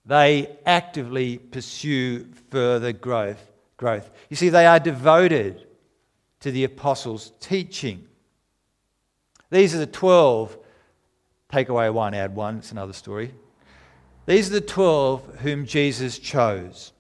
They 0.07 0.57
actively 0.65 1.39
pursue 1.39 2.27
further 2.51 2.93
growth. 2.93 3.51
growth. 3.77 4.09
You 4.31 4.37
see, 4.37 4.51
they 4.51 4.67
are 4.67 4.79
devoted 4.79 5.67
to 6.41 6.53
the 6.53 6.63
apostles' 6.63 7.33
teaching. 7.41 8.07
These 9.51 9.75
are 9.75 9.79
the 9.79 9.87
12. 9.87 10.59
Take 11.51 11.69
away 11.69 11.91
one, 11.91 12.15
add 12.15 12.37
one. 12.37 12.59
It's 12.59 12.71
another 12.71 12.93
story. 12.93 13.35
These 14.27 14.51
are 14.51 14.55
the 14.55 14.61
12 14.61 15.41
whom 15.41 15.67
Jesus 15.67 16.21
chose, 16.21 16.93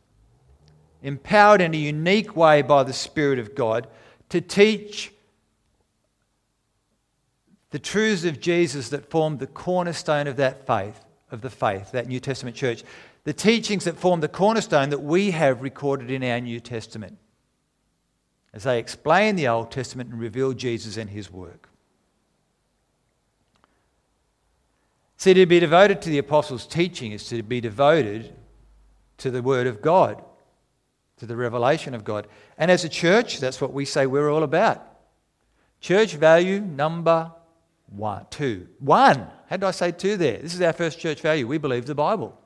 empowered 1.02 1.60
in 1.60 1.74
a 1.74 1.78
unique 1.78 2.34
way 2.34 2.62
by 2.62 2.82
the 2.82 2.92
Spirit 2.92 3.38
of 3.38 3.54
God 3.54 3.86
to 4.30 4.40
teach 4.40 5.13
the 7.74 7.80
truths 7.80 8.24
of 8.24 8.38
Jesus 8.38 8.90
that 8.90 9.10
formed 9.10 9.40
the 9.40 9.48
cornerstone 9.48 10.28
of 10.28 10.36
that 10.36 10.64
faith, 10.64 11.04
of 11.32 11.40
the 11.40 11.50
faith, 11.50 11.90
that 11.90 12.06
New 12.06 12.20
Testament 12.20 12.54
church. 12.54 12.84
The 13.24 13.32
teachings 13.32 13.82
that 13.82 13.98
form 13.98 14.20
the 14.20 14.28
cornerstone 14.28 14.90
that 14.90 15.02
we 15.02 15.32
have 15.32 15.60
recorded 15.60 16.08
in 16.08 16.22
our 16.22 16.40
New 16.40 16.60
Testament 16.60 17.18
as 18.52 18.62
they 18.62 18.78
explain 18.78 19.34
the 19.34 19.48
Old 19.48 19.72
Testament 19.72 20.10
and 20.10 20.20
reveal 20.20 20.52
Jesus 20.52 20.96
and 20.96 21.10
his 21.10 21.32
work. 21.32 21.68
See, 25.16 25.34
to 25.34 25.44
be 25.44 25.58
devoted 25.58 26.00
to 26.02 26.10
the 26.10 26.18
apostles' 26.18 26.68
teaching 26.68 27.10
is 27.10 27.26
to 27.30 27.42
be 27.42 27.60
devoted 27.60 28.32
to 29.18 29.32
the 29.32 29.42
Word 29.42 29.66
of 29.66 29.82
God, 29.82 30.22
to 31.16 31.26
the 31.26 31.34
revelation 31.34 31.92
of 31.92 32.04
God. 32.04 32.28
And 32.56 32.70
as 32.70 32.84
a 32.84 32.88
church, 32.88 33.40
that's 33.40 33.60
what 33.60 33.72
we 33.72 33.84
say 33.84 34.06
we're 34.06 34.30
all 34.30 34.44
about. 34.44 34.80
Church 35.80 36.14
value 36.14 36.60
number 36.60 37.32
one, 37.96 38.26
two. 38.30 38.68
One. 38.80 39.26
How 39.48 39.56
did 39.56 39.64
I 39.64 39.70
say 39.70 39.92
two 39.92 40.16
there? 40.16 40.38
This 40.38 40.54
is 40.54 40.60
our 40.60 40.72
first 40.72 40.98
church 40.98 41.20
value. 41.20 41.46
We 41.46 41.58
believe 41.58 41.86
the 41.86 41.94
Bible. 41.94 42.36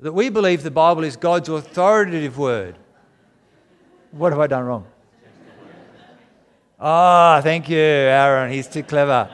That 0.00 0.12
we 0.12 0.28
believe 0.28 0.62
the 0.62 0.70
Bible 0.70 1.04
is 1.04 1.16
God's 1.16 1.48
authoritative 1.48 2.38
word. 2.38 2.76
What 4.10 4.32
have 4.32 4.40
I 4.40 4.46
done 4.46 4.64
wrong? 4.64 4.86
Ah, 6.80 7.38
oh, 7.38 7.42
thank 7.42 7.68
you, 7.68 7.78
Aaron. 7.78 8.52
He's 8.52 8.68
too 8.68 8.84
clever. 8.84 9.28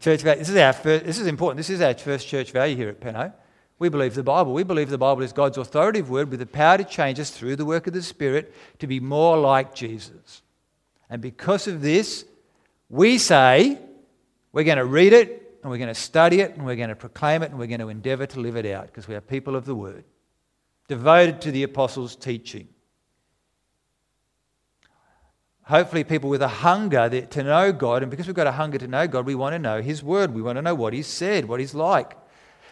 Church 0.00 0.22
value. 0.22 0.38
This 0.38 0.48
is 0.48 0.56
our 0.56 0.72
first, 0.72 1.04
this 1.04 1.18
is 1.18 1.26
important. 1.26 1.56
This 1.56 1.70
is 1.70 1.80
our 1.80 1.94
first 1.94 2.28
church 2.28 2.52
value 2.52 2.76
here 2.76 2.88
at 2.88 3.00
Penno. 3.00 3.32
We 3.80 3.88
believe 3.88 4.14
the 4.14 4.22
Bible. 4.22 4.52
We 4.52 4.62
believe 4.62 4.90
the 4.90 4.98
Bible 4.98 5.22
is 5.22 5.32
God's 5.32 5.58
authoritative 5.58 6.10
word 6.10 6.30
with 6.30 6.40
the 6.40 6.46
power 6.46 6.78
to 6.78 6.84
change 6.84 7.18
us 7.18 7.30
through 7.30 7.56
the 7.56 7.64
work 7.64 7.86
of 7.86 7.94
the 7.94 8.02
Spirit 8.02 8.54
to 8.78 8.86
be 8.86 9.00
more 9.00 9.36
like 9.36 9.74
Jesus. 9.74 10.42
And 11.10 11.20
because 11.20 11.66
of 11.66 11.80
this, 11.80 12.24
we 12.88 13.18
say 13.18 13.78
we're 14.52 14.64
going 14.64 14.78
to 14.78 14.84
read 14.84 15.12
it 15.12 15.58
and 15.62 15.70
we're 15.70 15.78
going 15.78 15.88
to 15.88 15.94
study 15.94 16.40
it 16.40 16.54
and 16.54 16.64
we're 16.64 16.76
going 16.76 16.88
to 16.88 16.96
proclaim 16.96 17.42
it 17.42 17.50
and 17.50 17.58
we're 17.58 17.66
going 17.66 17.80
to 17.80 17.88
endeavor 17.88 18.26
to 18.26 18.40
live 18.40 18.56
it 18.56 18.66
out 18.66 18.86
because 18.86 19.06
we 19.06 19.14
are 19.14 19.20
people 19.20 19.56
of 19.56 19.64
the 19.64 19.74
word, 19.74 20.04
devoted 20.88 21.40
to 21.42 21.50
the 21.50 21.62
apostles' 21.62 22.16
teaching 22.16 22.68
hopefully 25.68 26.02
people 26.02 26.30
with 26.30 26.40
a 26.42 26.48
hunger 26.48 27.08
to 27.26 27.44
know 27.44 27.72
God. 27.72 28.02
And 28.02 28.10
because 28.10 28.26
we've 28.26 28.34
got 28.34 28.46
a 28.46 28.52
hunger 28.52 28.78
to 28.78 28.88
know 28.88 29.06
God, 29.06 29.26
we 29.26 29.34
want 29.34 29.52
to 29.52 29.58
know 29.58 29.80
His 29.82 30.02
Word. 30.02 30.34
We 30.34 30.42
want 30.42 30.56
to 30.56 30.62
know 30.62 30.74
what 30.74 30.92
He's 30.92 31.06
said, 31.06 31.44
what 31.44 31.60
He's 31.60 31.74
like. 31.74 32.16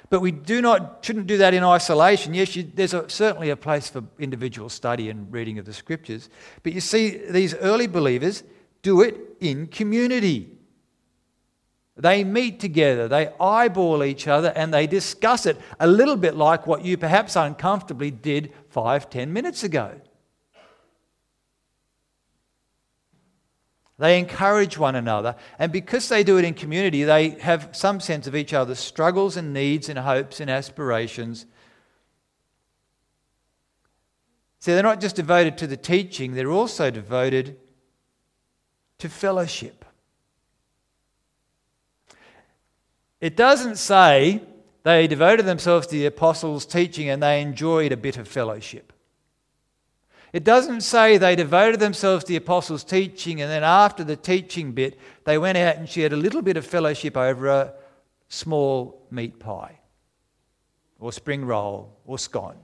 But 0.09 0.21
we 0.21 0.31
do 0.31 0.63
not, 0.63 0.99
shouldn't 1.03 1.27
do 1.27 1.37
that 1.39 1.53
in 1.53 1.63
isolation. 1.63 2.33
Yes, 2.33 2.57
you, 2.57 2.63
there's 2.75 2.95
a, 2.95 3.09
certainly 3.11 3.51
a 3.51 3.57
place 3.57 3.91
for 3.91 4.05
individual 4.19 4.69
study 4.69 5.11
and 5.11 5.31
reading 5.33 5.59
of 5.59 5.67
the 5.67 5.73
Scriptures. 5.73 6.31
But 6.63 6.73
you 6.73 6.81
see, 6.81 7.21
these 7.29 7.55
early 7.57 7.87
believers 7.87 8.45
do 8.87 9.01
it 9.01 9.37
in 9.41 9.67
community. 9.67 10.49
They 11.97 12.23
meet 12.23 12.61
together, 12.61 13.09
they 13.09 13.31
eyeball 13.41 14.05
each 14.05 14.29
other, 14.29 14.53
and 14.55 14.73
they 14.73 14.87
discuss 14.87 15.45
it 15.45 15.57
a 15.81 15.89
little 15.89 16.15
bit 16.15 16.37
like 16.37 16.69
what 16.69 16.85
you 16.85 16.97
perhaps 16.97 17.35
uncomfortably 17.35 18.13
did 18.13 18.53
five, 18.69 19.11
ten 19.11 19.33
minutes 19.33 19.65
ago. 19.65 20.01
They 23.99 24.21
encourage 24.21 24.79
one 24.79 24.95
another, 24.95 25.35
and 25.59 25.73
because 25.73 26.09
they 26.09 26.23
do 26.23 26.39
it 26.39 26.45
in 26.45 26.55
community, 26.55 27.03
they 27.03 27.31
have 27.31 27.71
some 27.73 27.99
sense 27.99 28.29
of 28.29 28.37
each 28.37 28.55
other's 28.55 28.79
struggles 28.79 29.37
and 29.37 29.53
needs 29.53 29.89
and 29.89 29.99
hopes 29.99 30.39
and 30.39 30.49
aspirations. 30.49 31.45
So 34.61 34.75
they're 34.75 34.85
not 34.85 35.01
just 35.01 35.17
devoted 35.17 35.59
to 35.59 35.67
the 35.67 35.77
teaching, 35.77 36.35
they're 36.35 36.53
also 36.53 36.93
devoted 36.93 37.59
to 38.99 39.09
fellowship. 39.09 39.85
It 43.21 43.37
doesn't 43.37 43.77
say 43.77 44.43
they 44.83 45.07
devoted 45.07 45.47
themselves 45.47 45.87
to 45.89 45.95
the 45.95 46.07
apostles' 46.07 46.67
teaching 46.67 47.09
and 47.09 47.23
they 47.23 47.41
enjoyed 47.41 47.93
a 47.93 47.97
bit 47.97 48.19
of 48.19 48.29
fellowship. 48.29 48.93
It 50.33 50.45
doesn't 50.45 50.83
say 50.83 51.17
they 51.17 51.35
devoted 51.35 51.81
themselves 51.81 52.25
to 52.25 52.29
the 52.29 52.37
apostles' 52.37 52.85
teaching 52.85 53.41
and 53.41 53.51
then 53.51 53.65
after 53.65 54.05
the 54.05 54.17
teaching 54.17 54.73
bit, 54.73 54.99
they 55.25 55.39
went 55.39 55.57
out 55.59 55.77
and 55.77 55.89
shared 55.89 56.13
a 56.13 56.17
little 56.17 56.43
bit 56.43 56.57
of 56.57 56.67
fellowship 56.67 57.17
over 57.17 57.49
a 57.49 57.75
small 58.29 59.07
meat 59.11 59.39
pie 59.39 59.79
or 60.99 61.13
spring 61.13 61.45
roll 61.45 61.97
or 62.05 62.19
scone. 62.19 62.57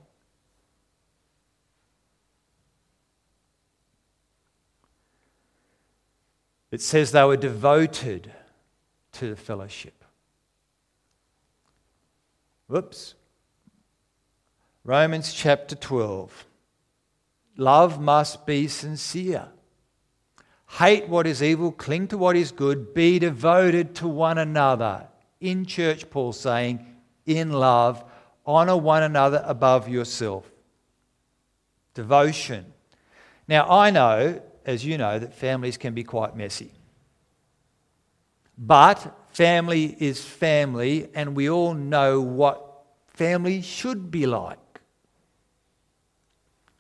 It 6.73 6.81
says 6.81 7.13
they 7.13 7.23
were 7.23 7.37
devoted 7.37 8.33
to 9.13 9.29
the 9.29 9.37
fellowship. 9.37 10.05
Whoops. 12.67 13.15
Romans 14.83 15.35
chapter 15.35 15.77
12. 15.77 16.47
Love 17.59 18.01
must 18.01 18.47
be 18.47 18.67
sincere. 18.67 19.49
Hate 20.79 21.09
what 21.09 21.27
is 21.27 21.43
evil, 21.43 21.71
cling 21.71 22.09
to 22.09 22.17
what 22.17 22.37
is 22.37 22.51
good, 22.51 22.95
be 22.95 23.19
devoted 23.19 23.95
to 23.97 24.09
one 24.09 24.39
another. 24.39 25.07
In 25.41 25.67
church, 25.67 26.09
Paul 26.09 26.33
saying, 26.33 26.87
in 27.27 27.53
love, 27.53 28.03
honor 28.47 28.79
one 28.79 29.03
another 29.03 29.43
above 29.45 29.91
yourself. 29.91 30.51
Devotion. 31.93 32.73
Now, 33.47 33.69
I 33.69 33.91
know, 33.91 34.41
as 34.67 34.85
you 34.85 34.99
know, 34.99 35.19
that 35.19 35.35
families 35.35 35.77
can 35.77 35.95
be 35.95 36.05
quite 36.05 36.37
messy. 36.37 36.73
But 38.57 39.19
family 39.31 39.97
is 39.99 40.25
family, 40.25 41.09
and 41.15 41.35
we 41.35 41.49
all 41.49 41.75
know 41.75 42.21
what 42.21 42.85
family 43.09 43.63
should 43.63 44.11
be 44.11 44.27
like. 44.27 44.59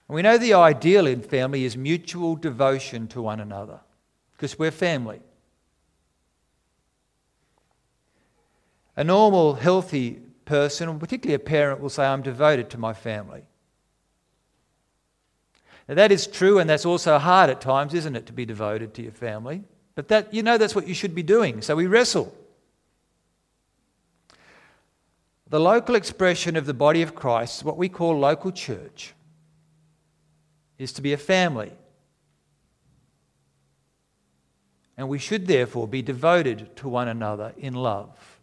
We 0.08 0.20
know 0.20 0.36
the 0.36 0.54
ideal 0.54 1.06
in 1.06 1.22
family 1.22 1.64
is 1.64 1.76
mutual 1.76 2.36
devotion 2.36 3.08
to 3.08 3.22
one 3.22 3.40
another 3.40 3.80
because 4.36 4.58
we're 4.58 4.70
family. 4.70 5.20
A 8.94 9.04
normal, 9.04 9.54
healthy 9.54 10.20
person, 10.44 10.98
particularly 10.98 11.34
a 11.34 11.38
parent, 11.38 11.80
will 11.80 11.88
say, 11.88 12.04
I'm 12.04 12.20
devoted 12.20 12.68
to 12.70 12.78
my 12.78 12.92
family. 12.92 13.44
Now, 15.88 15.94
that 15.94 16.12
is 16.12 16.26
true, 16.26 16.58
and 16.58 16.70
that's 16.70 16.86
also 16.86 17.18
hard 17.18 17.50
at 17.50 17.60
times, 17.60 17.94
isn't 17.94 18.16
it, 18.16 18.26
to 18.26 18.32
be 18.32 18.46
devoted 18.46 18.94
to 18.94 19.02
your 19.02 19.12
family? 19.12 19.64
But 19.94 20.08
that, 20.08 20.32
you 20.32 20.42
know 20.42 20.58
that's 20.58 20.74
what 20.74 20.86
you 20.86 20.94
should 20.94 21.14
be 21.14 21.22
doing, 21.22 21.60
so 21.60 21.76
we 21.76 21.86
wrestle. 21.86 22.34
The 25.48 25.60
local 25.60 25.96
expression 25.96 26.56
of 26.56 26.64
the 26.64 26.74
body 26.74 27.02
of 27.02 27.14
Christ, 27.14 27.64
what 27.64 27.76
we 27.76 27.88
call 27.88 28.18
local 28.18 28.52
church, 28.52 29.12
is 30.78 30.92
to 30.94 31.02
be 31.02 31.12
a 31.12 31.18
family. 31.18 31.72
And 34.96 35.08
we 35.08 35.18
should 35.18 35.46
therefore 35.46 35.88
be 35.88 36.00
devoted 36.00 36.74
to 36.76 36.88
one 36.88 37.08
another 37.08 37.52
in 37.56 37.74
love. 37.74 38.40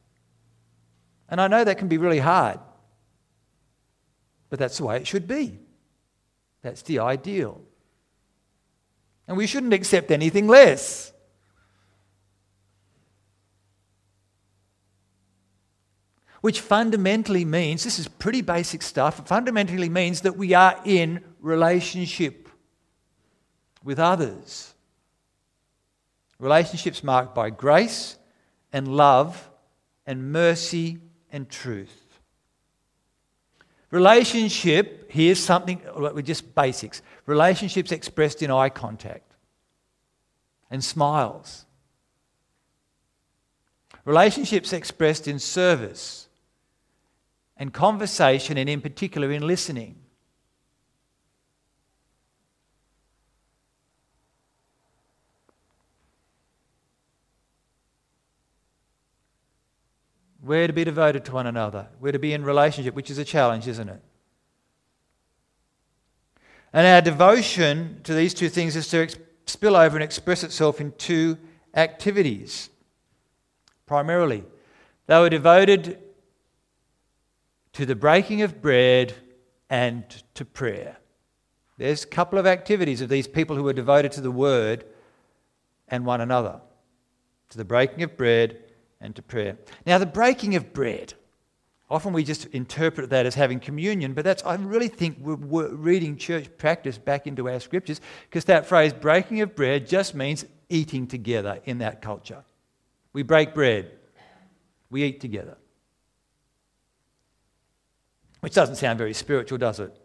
And 1.29 1.39
I 1.39 1.48
know 1.48 1.63
that 1.63 1.77
can 1.77 1.88
be 1.88 1.98
really 1.98 2.19
hard, 2.19 2.60
but 4.50 4.60
that's 4.60 4.77
the 4.77 4.86
way 4.86 4.98
it 4.98 5.08
should 5.08 5.27
be. 5.27 5.60
That's 6.62 6.82
the 6.82 7.00
ideal. 7.00 7.62
And 9.28 9.38
we 9.38 9.48
shouldn't 9.48 9.74
accept 9.74 10.12
anything 10.12 10.48
less. 10.48 11.13
Which 16.42 16.62
fundamentally 16.62 17.46
means, 17.46 17.84
this 17.84 18.00
is 18.00 18.08
pretty 18.08 18.42
basic 18.42 18.82
stuff, 18.82 19.28
fundamentally 19.28 19.89
means 19.89 20.22
that 20.22 20.38
we 20.38 20.54
are 20.54 20.80
in 20.86 21.24
relationship 21.42 22.50
with 23.84 24.00
others. 24.00 24.74
Relationships 26.39 27.04
marked 27.04 27.36
by 27.36 27.50
grace 27.50 28.18
and 28.72 28.88
love 28.88 29.50
and 30.06 30.32
mercy 30.32 31.00
and 31.32 31.50
truth. 31.50 31.99
Relationship, 33.91 35.12
here's 35.12 35.39
something, 35.39 35.81
with 35.96 36.25
just 36.25 36.53
basics. 36.53 37.01
Relationships 37.25 37.91
expressed 37.91 38.43
in 38.43 38.51
eye 38.51 38.69
contact 38.69 39.34
and 40.69 40.84
smiles. 40.84 41.65
Relationships 44.05 44.74
expressed 44.74 45.27
in 45.27 45.39
service 45.39 46.27
and 47.58 47.74
conversation, 47.74 48.58
and 48.58 48.69
in 48.69 48.79
particular 48.79 49.31
in 49.31 49.46
listening. 49.46 49.96
We're 60.50 60.65
to 60.65 60.74
be 60.74 60.84
devoted 60.84 61.25
to 61.25 61.34
one 61.34 61.46
another. 61.46 61.86
We're 62.00 62.12
to 62.12 62.18
be 62.18 62.34
in 62.34 62.44
relationship, 62.44 62.96
which 62.96 63.12
is 63.12 63.20
a 63.20 63.24
challenge, 63.24 63.68
isn't 63.68 63.88
it? 63.88 64.01
And 66.74 66.88
our 66.88 67.01
devotion 67.01 68.01
to 68.06 68.15
these 68.15 68.34
two 68.34 68.50
things 68.50 68.75
is 68.75 68.88
to 68.88 69.10
spill 69.46 69.75
over 69.75 69.96
and 69.96 70.03
express 70.03 70.44
itself 70.44 70.82
in 70.82 70.94
two 70.94 71.38
activities. 71.75 72.72
Primarily, 73.86 74.44
they 75.06 75.20
were 75.20 75.29
devoted 75.29 76.00
to 77.74 77.86
the 77.86 77.96
breaking 77.96 78.41
of 78.41 78.60
bread 78.60 79.13
and 79.70 80.03
to 80.34 80.46
prayer. 80.46 80.98
There's 81.77 82.06
a 82.06 82.08
couple 82.08 82.39
of 82.39 82.48
activities 82.48 83.01
of 83.01 83.10
these 83.10 83.27
people 83.27 83.56
who 83.56 83.62
were 83.62 83.74
devoted 83.74 84.13
to 84.13 84.22
the 84.22 84.32
word 84.32 84.84
and 85.89 86.08
one 86.08 86.22
another 86.22 86.60
to 87.50 87.58
the 87.60 87.65
breaking 87.65 88.01
of 88.01 88.18
bread 88.18 88.63
and 89.01 89.15
to 89.15 89.22
prayer. 89.22 89.58
Now, 89.86 89.98
the 89.98 90.06
breaking 90.06 90.56
of 90.56 90.74
bread, 90.74 91.13
often 91.89 92.13
we 92.13 92.24
just 92.24 92.46
interpret 92.48 93.10
that 93.10 93.25
as 93.25 93.36
having 93.36 93.60
communion, 93.60 94.13
but 94.13 94.24
that's, 94.24 94.44
I 94.44 94.56
really 94.56 94.88
think 94.88 95.18
we're 95.20 95.74
reading 95.74 96.18
church 96.18 96.50
practice 96.58 96.98
back 96.98 97.27
into 97.27 97.50
our 97.50 97.60
scriptures 97.60 98.01
because 98.29 98.46
that 98.46 98.65
phrase, 98.65 98.94
breaking 98.94 99.41
of 99.41 99.56
bread, 99.56 99.88
just 99.88 100.15
means 100.15 100.46
eating 100.70 101.08
together 101.08 101.60
in 101.65 101.79
that 101.79 102.01
culture. 102.01 102.44
We 103.13 103.24
break 103.24 103.53
bread, 103.53 103.91
we 104.89 105.03
eat 105.03 105.20
together. 105.20 105.58
Which 108.41 108.53
doesn't 108.53 108.75
sound 108.75 108.98
very 108.98 109.13
spiritual, 109.13 109.58
does 109.58 109.79
it? 109.79 109.96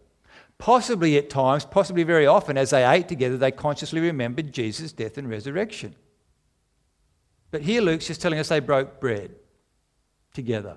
Possibly 0.58 1.16
at 1.18 1.30
times, 1.30 1.64
possibly 1.64 2.04
very 2.04 2.26
often, 2.26 2.56
as 2.56 2.70
they 2.70 2.84
ate 2.88 3.08
together, 3.08 3.36
they 3.36 3.50
consciously 3.50 4.00
remembered 4.00 4.52
Jesus' 4.52 4.92
death 4.92 5.18
and 5.18 5.28
resurrection. 5.28 5.94
But 7.54 7.62
here 7.62 7.82
Luke's 7.82 8.08
just 8.08 8.20
telling 8.20 8.40
us 8.40 8.48
they 8.48 8.58
broke 8.58 8.98
bread 8.98 9.30
together. 10.32 10.76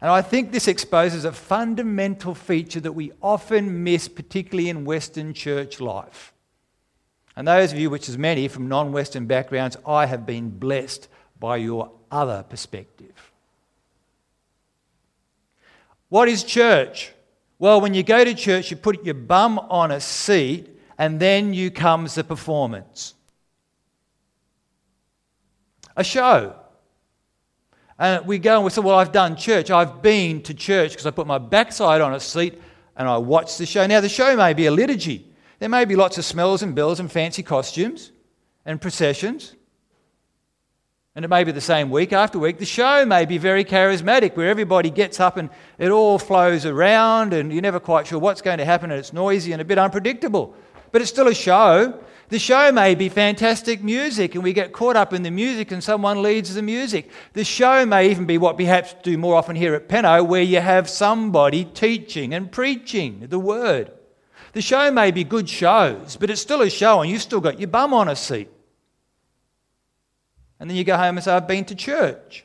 And 0.00 0.10
I 0.10 0.22
think 0.22 0.50
this 0.50 0.66
exposes 0.66 1.24
a 1.24 1.30
fundamental 1.30 2.34
feature 2.34 2.80
that 2.80 2.90
we 2.90 3.12
often 3.22 3.84
miss, 3.84 4.08
particularly 4.08 4.68
in 4.68 4.84
Western 4.84 5.34
church 5.34 5.80
life. 5.80 6.32
And 7.36 7.46
those 7.46 7.72
of 7.72 7.78
you, 7.78 7.90
which 7.90 8.08
is 8.08 8.18
many 8.18 8.48
from 8.48 8.66
non 8.66 8.90
Western 8.90 9.26
backgrounds, 9.26 9.76
I 9.86 10.06
have 10.06 10.26
been 10.26 10.50
blessed 10.50 11.06
by 11.38 11.58
your 11.58 11.92
other 12.10 12.42
perspective. 12.42 13.30
What 16.08 16.28
is 16.28 16.42
church? 16.42 17.12
Well, 17.60 17.80
when 17.80 17.94
you 17.94 18.02
go 18.02 18.24
to 18.24 18.34
church, 18.34 18.72
you 18.72 18.76
put 18.76 19.04
your 19.04 19.14
bum 19.14 19.60
on 19.60 19.92
a 19.92 20.00
seat, 20.00 20.68
and 20.98 21.20
then 21.20 21.54
you 21.54 21.70
comes 21.70 22.16
the 22.16 22.24
performance 22.24 23.14
a 25.96 26.04
show. 26.04 26.54
And 27.98 28.26
we 28.26 28.38
go 28.38 28.56
and 28.56 28.64
we 28.64 28.70
say, 28.70 28.82
Well, 28.82 28.98
I've 28.98 29.12
done 29.12 29.36
church. 29.36 29.70
I've 29.70 30.02
been 30.02 30.42
to 30.42 30.54
church 30.54 30.90
because 30.90 31.06
I 31.06 31.10
put 31.10 31.26
my 31.26 31.38
backside 31.38 32.00
on 32.00 32.14
a 32.14 32.20
seat 32.20 32.60
and 32.96 33.08
I 33.08 33.18
watched 33.18 33.58
the 33.58 33.66
show. 33.66 33.86
Now, 33.86 34.00
the 34.00 34.08
show 34.08 34.36
may 34.36 34.52
be 34.52 34.66
a 34.66 34.70
liturgy. 34.70 35.26
There 35.58 35.68
may 35.68 35.84
be 35.84 35.96
lots 35.96 36.18
of 36.18 36.24
smells 36.24 36.62
and 36.62 36.74
bells 36.74 37.00
and 37.00 37.10
fancy 37.10 37.42
costumes 37.42 38.12
and 38.64 38.80
processions. 38.80 39.54
And 41.14 41.24
it 41.24 41.28
may 41.28 41.44
be 41.44 41.52
the 41.52 41.62
same 41.62 41.88
week 41.88 42.12
after 42.12 42.38
week. 42.38 42.58
The 42.58 42.66
show 42.66 43.06
may 43.06 43.24
be 43.24 43.38
very 43.38 43.64
charismatic, 43.64 44.36
where 44.36 44.50
everybody 44.50 44.90
gets 44.90 45.18
up 45.18 45.38
and 45.38 45.48
it 45.78 45.90
all 45.90 46.18
flows 46.18 46.66
around, 46.66 47.32
and 47.32 47.50
you're 47.50 47.62
never 47.62 47.80
quite 47.80 48.06
sure 48.06 48.18
what's 48.18 48.42
going 48.42 48.58
to 48.58 48.66
happen, 48.66 48.90
and 48.90 49.00
it's 49.00 49.14
noisy 49.14 49.52
and 49.52 49.62
a 49.62 49.64
bit 49.64 49.78
unpredictable. 49.78 50.54
But 50.92 51.00
it's 51.00 51.10
still 51.10 51.28
a 51.28 51.34
show. 51.34 51.98
The 52.28 52.38
show 52.40 52.72
may 52.72 52.96
be 52.96 53.08
fantastic 53.08 53.84
music 53.84 54.34
and 54.34 54.42
we 54.42 54.52
get 54.52 54.72
caught 54.72 54.96
up 54.96 55.12
in 55.12 55.22
the 55.22 55.30
music 55.30 55.70
and 55.70 55.82
someone 55.82 56.22
leads 56.22 56.54
the 56.54 56.62
music. 56.62 57.08
The 57.34 57.44
show 57.44 57.86
may 57.86 58.10
even 58.10 58.26
be 58.26 58.36
what 58.36 58.56
perhaps 58.56 58.96
do 59.02 59.16
more 59.16 59.36
often 59.36 59.54
here 59.54 59.74
at 59.74 59.88
Penno, 59.88 60.26
where 60.26 60.42
you 60.42 60.60
have 60.60 60.90
somebody 60.90 61.64
teaching 61.64 62.34
and 62.34 62.50
preaching 62.50 63.26
the 63.28 63.38
word. 63.38 63.92
The 64.54 64.60
show 64.60 64.90
may 64.90 65.12
be 65.12 65.22
good 65.22 65.48
shows, 65.48 66.16
but 66.16 66.28
it's 66.28 66.40
still 66.40 66.62
a 66.62 66.70
show 66.70 67.00
and 67.00 67.10
you've 67.10 67.22
still 67.22 67.40
got 67.40 67.60
your 67.60 67.68
bum 67.68 67.94
on 67.94 68.08
a 68.08 68.16
seat. 68.16 68.50
And 70.58 70.68
then 70.68 70.76
you 70.76 70.82
go 70.82 70.96
home 70.96 71.18
and 71.18 71.24
say, 71.24 71.32
I've 71.32 71.46
been 71.46 71.64
to 71.66 71.76
church. 71.76 72.44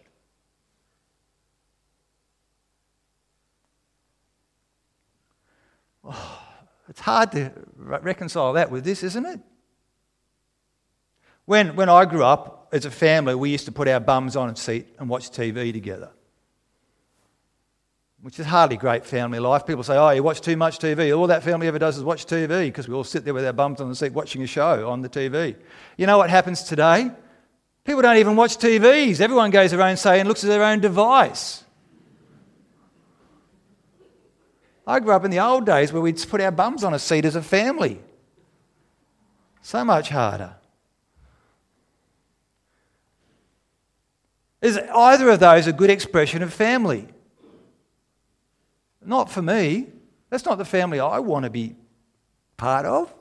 Oh, 6.03 6.39
it's 6.87 7.01
hard 7.01 7.31
to 7.31 7.51
reconcile 7.77 8.53
that 8.53 8.69
with 8.69 8.83
this, 8.83 9.01
isn't 9.01 9.25
it? 9.25 9.39
When, 11.45 11.75
when 11.75 11.89
I 11.89 12.05
grew 12.05 12.23
up, 12.23 12.61
as 12.71 12.85
a 12.85 12.91
family, 12.91 13.35
we 13.35 13.49
used 13.49 13.65
to 13.65 13.71
put 13.71 13.87
our 13.87 13.99
bums 13.99 14.35
on 14.35 14.49
a 14.49 14.55
seat 14.55 14.87
and 14.97 15.09
watch 15.09 15.29
TV 15.29 15.73
together, 15.73 16.09
which 18.21 18.39
is 18.39 18.45
hardly 18.45 18.77
great 18.77 19.05
family 19.05 19.39
life. 19.39 19.65
People 19.65 19.83
say, 19.83 19.97
oh, 19.97 20.09
you 20.11 20.23
watch 20.23 20.41
too 20.41 20.55
much 20.55 20.79
TV. 20.79 21.15
All 21.17 21.27
that 21.27 21.43
family 21.43 21.67
ever 21.67 21.79
does 21.79 21.97
is 21.97 22.03
watch 22.03 22.25
TV 22.25 22.67
because 22.67 22.87
we 22.87 22.95
all 22.95 23.03
sit 23.03 23.25
there 23.25 23.33
with 23.33 23.45
our 23.45 23.53
bums 23.53 23.81
on 23.81 23.89
the 23.89 23.95
seat 23.95 24.13
watching 24.13 24.41
a 24.43 24.47
show 24.47 24.89
on 24.89 25.01
the 25.01 25.09
TV. 25.09 25.55
You 25.97 26.07
know 26.07 26.17
what 26.17 26.29
happens 26.29 26.63
today? 26.63 27.11
People 27.83 28.01
don't 28.01 28.17
even 28.17 28.35
watch 28.35 28.57
TVs. 28.57 29.19
Everyone 29.19 29.51
goes 29.51 29.71
their 29.71 29.81
own 29.81 29.97
say 29.97 30.19
and 30.19 30.29
looks 30.29 30.43
at 30.43 30.47
their 30.47 30.63
own 30.63 30.79
device. 30.79 31.63
I 34.85 34.99
grew 34.99 35.13
up 35.13 35.25
in 35.25 35.31
the 35.31 35.39
old 35.39 35.65
days 35.65 35.91
where 35.91 36.01
we'd 36.01 36.23
put 36.29 36.41
our 36.41 36.51
bums 36.51 36.83
on 36.83 36.93
a 36.93 36.99
seat 36.99 37.25
as 37.25 37.35
a 37.35 37.41
family. 37.41 38.01
So 39.61 39.83
much 39.83 40.09
harder. 40.09 40.55
Is 44.61 44.77
either 44.77 45.29
of 45.29 45.39
those 45.39 45.67
a 45.67 45.73
good 45.73 45.89
expression 45.89 46.43
of 46.43 46.53
family? 46.53 47.07
Not 49.03 49.31
for 49.31 49.41
me. 49.41 49.87
That's 50.29 50.45
not 50.45 50.57
the 50.57 50.65
family 50.65 50.99
I 50.99 51.19
want 51.19 51.45
to 51.45 51.49
be 51.49 51.75
part 52.57 52.85
of. 52.85 53.13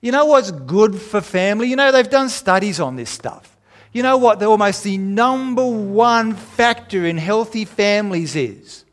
You 0.00 0.12
know 0.12 0.26
what's 0.26 0.50
good 0.50 0.94
for 0.94 1.20
family? 1.20 1.68
You 1.68 1.76
know, 1.76 1.90
they've 1.90 2.08
done 2.08 2.28
studies 2.28 2.78
on 2.80 2.96
this 2.96 3.10
stuff. 3.10 3.56
You 3.92 4.02
know 4.02 4.18
what 4.18 4.38
the, 4.38 4.46
almost 4.46 4.84
the 4.84 4.98
number 4.98 5.66
one 5.66 6.34
factor 6.34 7.06
in 7.06 7.16
healthy 7.16 7.64
families 7.64 8.36
is? 8.36 8.84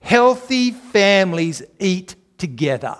Healthy 0.00 0.70
families 0.70 1.62
eat 1.78 2.14
together. 2.38 2.96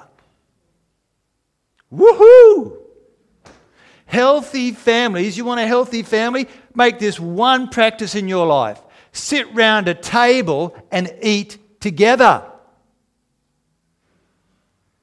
Woohoo! 1.91 2.77
Healthy 4.05 4.73
families, 4.73 5.37
you 5.37 5.45
want 5.45 5.61
a 5.61 5.67
healthy 5.67 6.03
family? 6.03 6.47
Make 6.77 6.99
this 6.99 7.19
one 7.19 7.69
practice 7.69 8.15
in 8.15 8.29
your 8.29 8.47
life. 8.47 8.81
Sit 9.11 9.53
round 9.55 9.89
a 9.89 9.95
table 9.95 10.77
and 10.93 11.13
eat 11.23 11.59
together. 11.81 12.45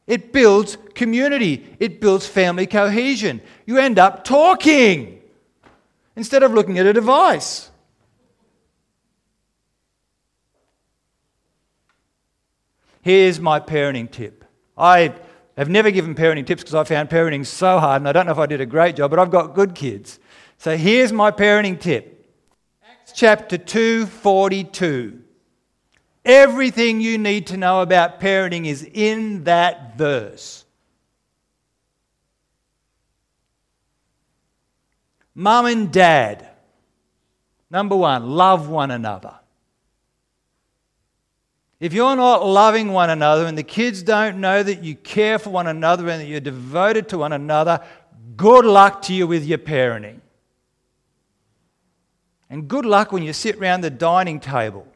It 0.05 0.31
builds 0.31 0.77
community, 0.93 1.75
it 1.79 1.99
builds 1.99 2.27
family 2.27 2.67
cohesion. 2.67 3.41
You 3.65 3.79
end 3.79 3.97
up 3.97 4.23
talking 4.23 5.19
instead 6.15 6.43
of 6.43 6.53
looking 6.53 6.77
at 6.77 6.85
a 6.85 6.93
device. 6.93 7.71
Here's 13.01 13.39
my 13.39 13.59
parenting 13.59 14.11
tip. 14.11 14.45
I 14.77 15.15
have 15.57 15.69
never 15.69 15.89
given 15.89 16.13
parenting 16.15 16.45
tips 16.45 16.61
because 16.61 16.75
I 16.75 16.83
found 16.83 17.09
parenting 17.09 17.45
so 17.45 17.79
hard, 17.79 18.01
and 18.01 18.07
I 18.07 18.11
don't 18.11 18.27
know 18.27 18.31
if 18.31 18.37
I 18.37 18.45
did 18.45 18.61
a 18.61 18.65
great 18.65 18.95
job, 18.95 19.09
but 19.09 19.19
I've 19.19 19.31
got 19.31 19.55
good 19.55 19.73
kids. 19.73 20.19
So 20.63 20.77
here's 20.77 21.11
my 21.11 21.29
parenting 21.29 21.77
tip 21.77 22.25
Acts 22.89 23.11
chapter 23.11 23.57
2, 23.57 24.05
42. 24.05 25.19
Everything 26.23 27.01
you 27.01 27.17
need 27.17 27.47
to 27.47 27.57
know 27.57 27.81
about 27.81 28.21
parenting 28.21 28.65
is 28.65 28.81
in 28.81 29.43
that 29.43 29.97
verse. 29.97 30.63
Mum 35.35 35.65
and 35.65 35.91
dad, 35.91 36.47
number 37.69 37.97
one, 37.97 38.29
love 38.29 38.69
one 38.69 38.91
another. 38.91 39.35
If 41.81 41.91
you're 41.91 42.15
not 42.15 42.45
loving 42.45 42.93
one 42.93 43.09
another 43.09 43.47
and 43.47 43.57
the 43.57 43.63
kids 43.63 44.01
don't 44.01 44.39
know 44.39 44.63
that 44.63 44.81
you 44.81 44.95
care 44.95 45.39
for 45.39 45.49
one 45.49 45.67
another 45.67 46.07
and 46.07 46.21
that 46.21 46.27
you're 46.27 46.39
devoted 46.39 47.09
to 47.09 47.17
one 47.17 47.33
another, 47.33 47.81
good 48.37 48.63
luck 48.63 49.01
to 49.01 49.13
you 49.13 49.27
with 49.27 49.43
your 49.43 49.57
parenting. 49.57 50.21
And 52.53 52.67
good 52.67 52.85
luck 52.85 53.11
when 53.11 53.23
you 53.23 53.33
sit 53.33 53.55
around 53.55 53.81
the 53.81 53.89
dining 53.89 54.39
table 54.39 54.87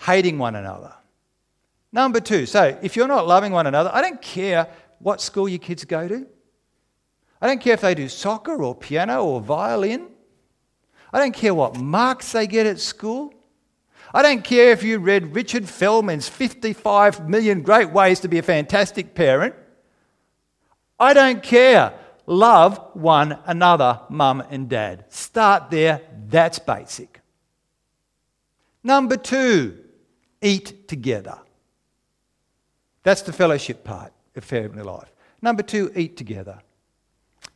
hating 0.00 0.36
one 0.36 0.56
another. 0.56 0.92
Number 1.92 2.18
two, 2.18 2.44
so 2.44 2.76
if 2.82 2.96
you're 2.96 3.06
not 3.06 3.28
loving 3.28 3.52
one 3.52 3.68
another, 3.68 3.88
I 3.92 4.02
don't 4.02 4.20
care 4.20 4.66
what 4.98 5.20
school 5.20 5.48
your 5.48 5.60
kids 5.60 5.84
go 5.84 6.08
to. 6.08 6.26
I 7.40 7.46
don't 7.46 7.60
care 7.60 7.74
if 7.74 7.82
they 7.82 7.94
do 7.94 8.08
soccer 8.08 8.60
or 8.64 8.74
piano 8.74 9.24
or 9.24 9.40
violin. 9.40 10.08
I 11.12 11.20
don't 11.20 11.34
care 11.36 11.54
what 11.54 11.78
marks 11.78 12.32
they 12.32 12.48
get 12.48 12.66
at 12.66 12.80
school. 12.80 13.32
I 14.12 14.22
don't 14.22 14.42
care 14.42 14.72
if 14.72 14.82
you 14.82 14.98
read 14.98 15.36
Richard 15.36 15.68
Feldman's 15.68 16.28
55 16.28 17.28
million 17.28 17.62
great 17.62 17.92
ways 17.92 18.18
to 18.20 18.28
be 18.28 18.38
a 18.38 18.42
fantastic 18.42 19.14
parent. 19.14 19.54
I 20.98 21.14
don't 21.14 21.44
care. 21.44 21.96
Love 22.28 22.78
one 22.92 23.38
another, 23.46 24.00
mum 24.10 24.42
and 24.50 24.68
dad. 24.68 25.06
Start 25.08 25.70
there. 25.70 26.02
That's 26.26 26.58
basic. 26.58 27.22
Number 28.84 29.16
two, 29.16 29.78
eat 30.42 30.86
together. 30.88 31.38
That's 33.02 33.22
the 33.22 33.32
fellowship 33.32 33.82
part 33.82 34.12
of 34.36 34.44
family 34.44 34.82
life. 34.82 35.10
Number 35.40 35.62
two, 35.62 35.90
eat 35.96 36.18
together. 36.18 36.58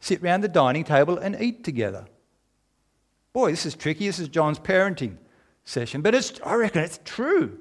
Sit 0.01 0.23
round 0.23 0.43
the 0.43 0.49
dining 0.49 0.85
table 0.85 1.19
and 1.19 1.37
eat 1.39 1.65
together. 1.65 2.07
Boy, 3.35 3.51
this 3.51 3.67
is 3.67 3.75
tricky. 3.75 4.07
This 4.07 4.21
is 4.21 4.29
John's 4.29 4.59
parenting 4.59 5.19
session, 5.65 6.01
but 6.01 6.15
it's, 6.15 6.41
I 6.47 6.55
reckon 6.55 6.83
it's 6.83 6.99
true. 7.05 7.59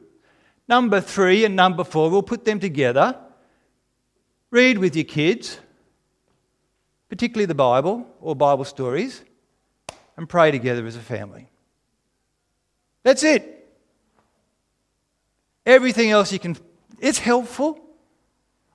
Number 0.70 1.02
three 1.02 1.44
and 1.44 1.58
number 1.58 1.84
four, 1.84 2.10
we'll 2.10 2.24
put 2.24 2.46
them 2.46 2.62
together. 2.62 3.18
Read 4.50 4.78
with 4.78 4.96
your 4.96 5.04
kids, 5.04 5.60
particularly 7.12 7.46
the 7.46 7.54
Bible 7.54 8.08
or 8.22 8.34
Bible 8.34 8.64
stories, 8.64 9.22
and 10.16 10.30
pray 10.30 10.50
together 10.50 10.86
as 10.86 10.96
a 10.96 11.02
family. 11.02 11.50
That's 13.04 13.22
it. 13.22 13.70
Everything 15.66 16.10
else 16.10 16.32
you 16.32 16.40
can, 16.40 16.56
it's 17.02 17.20
helpful. 17.20 17.78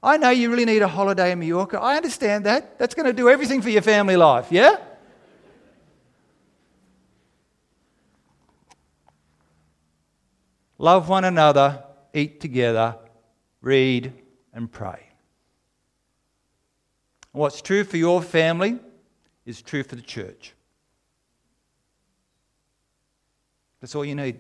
I 0.03 0.19
know 0.19 0.29
you 0.29 0.51
really 0.51 0.67
need 0.67 0.83
a 0.83 0.87
holiday 0.87 1.33
in 1.33 1.39
Mallorca. 1.39 1.81
I 1.81 1.97
understand 1.97 2.45
that. 2.45 2.79
That's 2.79 2.95
going 2.95 3.07
to 3.07 3.15
do 3.15 3.31
everything 3.31 3.63
for 3.63 3.71
your 3.71 3.81
family 3.81 4.19
life, 4.19 4.49
yeah? 4.51 4.77
Love 10.77 11.09
one 11.09 11.25
another, 11.25 11.83
eat 12.13 12.39
together, 12.39 12.97
read, 13.63 14.13
and 14.53 14.71
pray. 14.71 15.06
What's 17.37 17.61
true 17.61 17.85
for 17.85 17.99
your 17.99 18.23
family 18.23 18.79
is 19.45 19.61
true 19.61 19.83
for 19.83 19.95
the 19.95 20.01
church. 20.01 20.55
That's 23.79 23.95
all 23.95 24.07
you 24.07 24.15
need. 24.15 24.39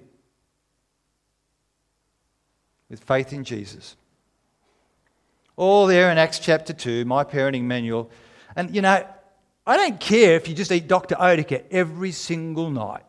With 2.88 3.04
faith 3.04 3.34
in 3.34 3.44
Jesus. 3.44 3.96
All 5.56 5.86
there 5.86 6.10
in 6.10 6.16
Acts 6.16 6.38
chapter 6.38 6.72
2, 6.72 7.04
my 7.04 7.22
parenting 7.22 7.64
manual. 7.64 8.10
And 8.56 8.74
you 8.74 8.80
know, 8.80 9.06
I 9.66 9.76
don't 9.76 10.00
care 10.00 10.36
if 10.36 10.48
you 10.48 10.54
just 10.54 10.72
eat 10.72 10.88
Dr. 10.88 11.16
Oetker 11.16 11.64
every 11.70 12.12
single 12.12 12.70
night. 12.70 13.04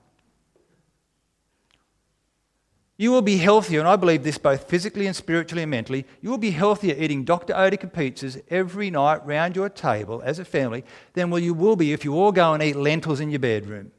You 2.99 3.11
will 3.11 3.21
be 3.21 3.37
healthier, 3.37 3.79
and 3.79 3.87
I 3.87 3.95
believe 3.95 4.23
this 4.23 4.39
both 4.39 4.67
physically 4.67 5.05
and 5.05 5.15
spiritually 5.15 5.61
and 5.61 5.69
mentally. 5.69 6.07
You 6.19 6.31
will 6.31 6.39
be 6.39 6.49
healthier 6.49 6.95
eating 6.97 7.25
Dr. 7.25 7.53
Oetker 7.53 7.93
pizzas 7.93 8.41
every 8.49 8.89
night 8.89 9.23
round 9.23 9.55
your 9.55 9.69
table 9.69 10.23
as 10.25 10.39
a 10.39 10.45
family 10.45 10.83
than 11.13 11.29
well 11.29 11.37
you 11.39 11.53
will 11.53 11.75
be 11.75 11.93
if 11.93 12.03
you 12.03 12.15
all 12.15 12.31
go 12.31 12.55
and 12.55 12.63
eat 12.63 12.75
lentils 12.75 13.19
in 13.19 13.29
your 13.29 13.37
bedroom. 13.37 13.91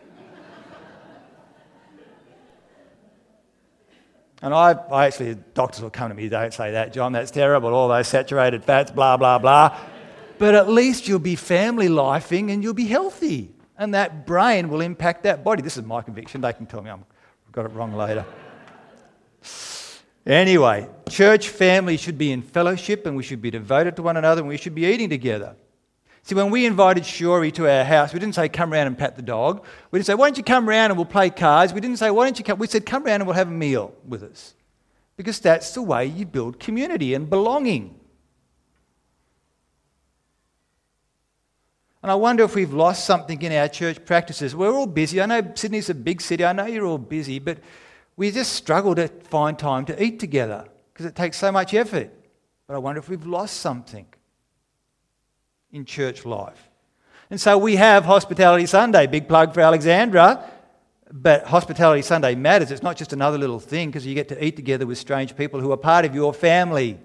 and 4.42 4.54
I, 4.54 4.74
I 4.92 5.06
actually, 5.06 5.34
doctors 5.54 5.82
will 5.82 5.90
come 5.90 6.10
to 6.10 6.14
me, 6.14 6.28
don't 6.28 6.54
say 6.54 6.70
that, 6.70 6.92
John, 6.92 7.10
that's 7.10 7.32
terrible, 7.32 7.74
all 7.74 7.88
those 7.88 8.06
saturated 8.06 8.62
fats, 8.62 8.92
blah, 8.92 9.16
blah, 9.16 9.40
blah. 9.40 9.76
but 10.38 10.54
at 10.54 10.68
least 10.68 11.08
you'll 11.08 11.18
be 11.18 11.34
family 11.34 11.88
lifing 11.88 12.52
and 12.52 12.62
you'll 12.62 12.74
be 12.74 12.86
healthy. 12.86 13.50
And 13.76 13.92
that 13.94 14.24
brain 14.24 14.68
will 14.68 14.82
impact 14.82 15.24
that 15.24 15.42
body. 15.42 15.62
This 15.62 15.76
is 15.76 15.82
my 15.82 16.00
conviction. 16.02 16.40
They 16.42 16.52
can 16.52 16.66
tell 16.66 16.80
me 16.82 16.90
I'm 16.90 17.04
got 17.58 17.66
it 17.68 17.74
wrong 17.74 17.92
later. 17.92 18.24
Anyway, 20.24 20.88
church 21.08 21.48
family 21.48 21.96
should 21.96 22.16
be 22.16 22.30
in 22.30 22.40
fellowship 22.40 23.04
and 23.04 23.16
we 23.16 23.24
should 23.24 23.42
be 23.42 23.50
devoted 23.50 23.96
to 23.96 24.02
one 24.02 24.16
another 24.16 24.42
and 24.42 24.48
we 24.48 24.56
should 24.56 24.76
be 24.76 24.86
eating 24.86 25.10
together. 25.10 25.56
See, 26.22 26.36
when 26.36 26.50
we 26.50 26.66
invited 26.66 27.02
Shiori 27.02 27.52
to 27.54 27.68
our 27.68 27.82
house, 27.82 28.12
we 28.12 28.20
didn't 28.20 28.36
say, 28.36 28.48
come 28.48 28.72
round 28.72 28.86
and 28.86 28.96
pat 28.96 29.16
the 29.16 29.22
dog. 29.22 29.64
We 29.90 29.98
didn't 29.98 30.06
say, 30.06 30.14
why 30.14 30.28
don't 30.28 30.36
you 30.36 30.44
come 30.44 30.68
round 30.68 30.92
and 30.92 30.96
we'll 30.96 31.06
play 31.06 31.30
cards. 31.30 31.72
We 31.72 31.80
didn't 31.80 31.96
say, 31.96 32.12
why 32.12 32.26
don't 32.26 32.38
you 32.38 32.44
come? 32.44 32.60
We 32.60 32.68
said, 32.68 32.86
come 32.86 33.02
round 33.02 33.22
and 33.22 33.26
we'll 33.26 33.34
have 33.34 33.48
a 33.48 33.50
meal 33.50 33.92
with 34.06 34.22
us. 34.22 34.54
Because 35.16 35.40
that's 35.40 35.72
the 35.72 35.82
way 35.82 36.06
you 36.06 36.26
build 36.26 36.60
community 36.60 37.12
and 37.12 37.28
belonging. 37.28 37.97
And 42.02 42.12
I 42.12 42.14
wonder 42.14 42.44
if 42.44 42.54
we've 42.54 42.72
lost 42.72 43.04
something 43.04 43.42
in 43.42 43.52
our 43.52 43.68
church 43.68 44.04
practices. 44.04 44.54
We're 44.54 44.72
all 44.72 44.86
busy. 44.86 45.20
I 45.20 45.26
know 45.26 45.52
Sydney's 45.54 45.90
a 45.90 45.94
big 45.94 46.20
city. 46.20 46.44
I 46.44 46.52
know 46.52 46.66
you're 46.66 46.86
all 46.86 46.98
busy, 46.98 47.38
but 47.38 47.58
we 48.16 48.30
just 48.30 48.52
struggle 48.52 48.94
to 48.94 49.08
find 49.08 49.58
time 49.58 49.84
to 49.86 50.02
eat 50.02 50.20
together 50.20 50.64
because 50.92 51.06
it 51.06 51.16
takes 51.16 51.36
so 51.36 51.50
much 51.50 51.74
effort. 51.74 52.10
But 52.66 52.74
I 52.74 52.78
wonder 52.78 53.00
if 53.00 53.08
we've 53.08 53.26
lost 53.26 53.58
something 53.58 54.06
in 55.72 55.84
church 55.84 56.24
life. 56.24 56.68
And 57.30 57.40
so 57.40 57.58
we 57.58 57.76
have 57.76 58.04
Hospitality 58.04 58.66
Sunday, 58.66 59.06
big 59.06 59.28
plug 59.28 59.52
for 59.52 59.60
Alexandra. 59.60 60.50
But 61.10 61.46
Hospitality 61.46 62.02
Sunday 62.02 62.34
matters. 62.34 62.70
It's 62.70 62.82
not 62.82 62.96
just 62.96 63.12
another 63.12 63.38
little 63.38 63.58
thing 63.58 63.88
because 63.88 64.06
you 64.06 64.14
get 64.14 64.28
to 64.28 64.44
eat 64.44 64.56
together 64.56 64.86
with 64.86 64.98
strange 64.98 65.36
people 65.36 65.60
who 65.60 65.72
are 65.72 65.76
part 65.76 66.04
of 66.04 66.14
your 66.14 66.32
family 66.32 66.98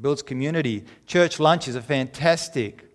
builds 0.00 0.22
community. 0.22 0.84
Church 1.06 1.38
lunches 1.38 1.76
are 1.76 1.82
fantastic. 1.82 2.88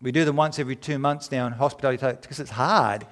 We 0.00 0.12
do 0.12 0.24
them 0.24 0.36
once 0.36 0.58
every 0.58 0.76
two 0.76 0.98
months 0.98 1.32
now 1.32 1.46
in 1.46 1.52
hospitality 1.52 2.06
because 2.20 2.40
it's 2.40 2.50
hard. 2.50 3.06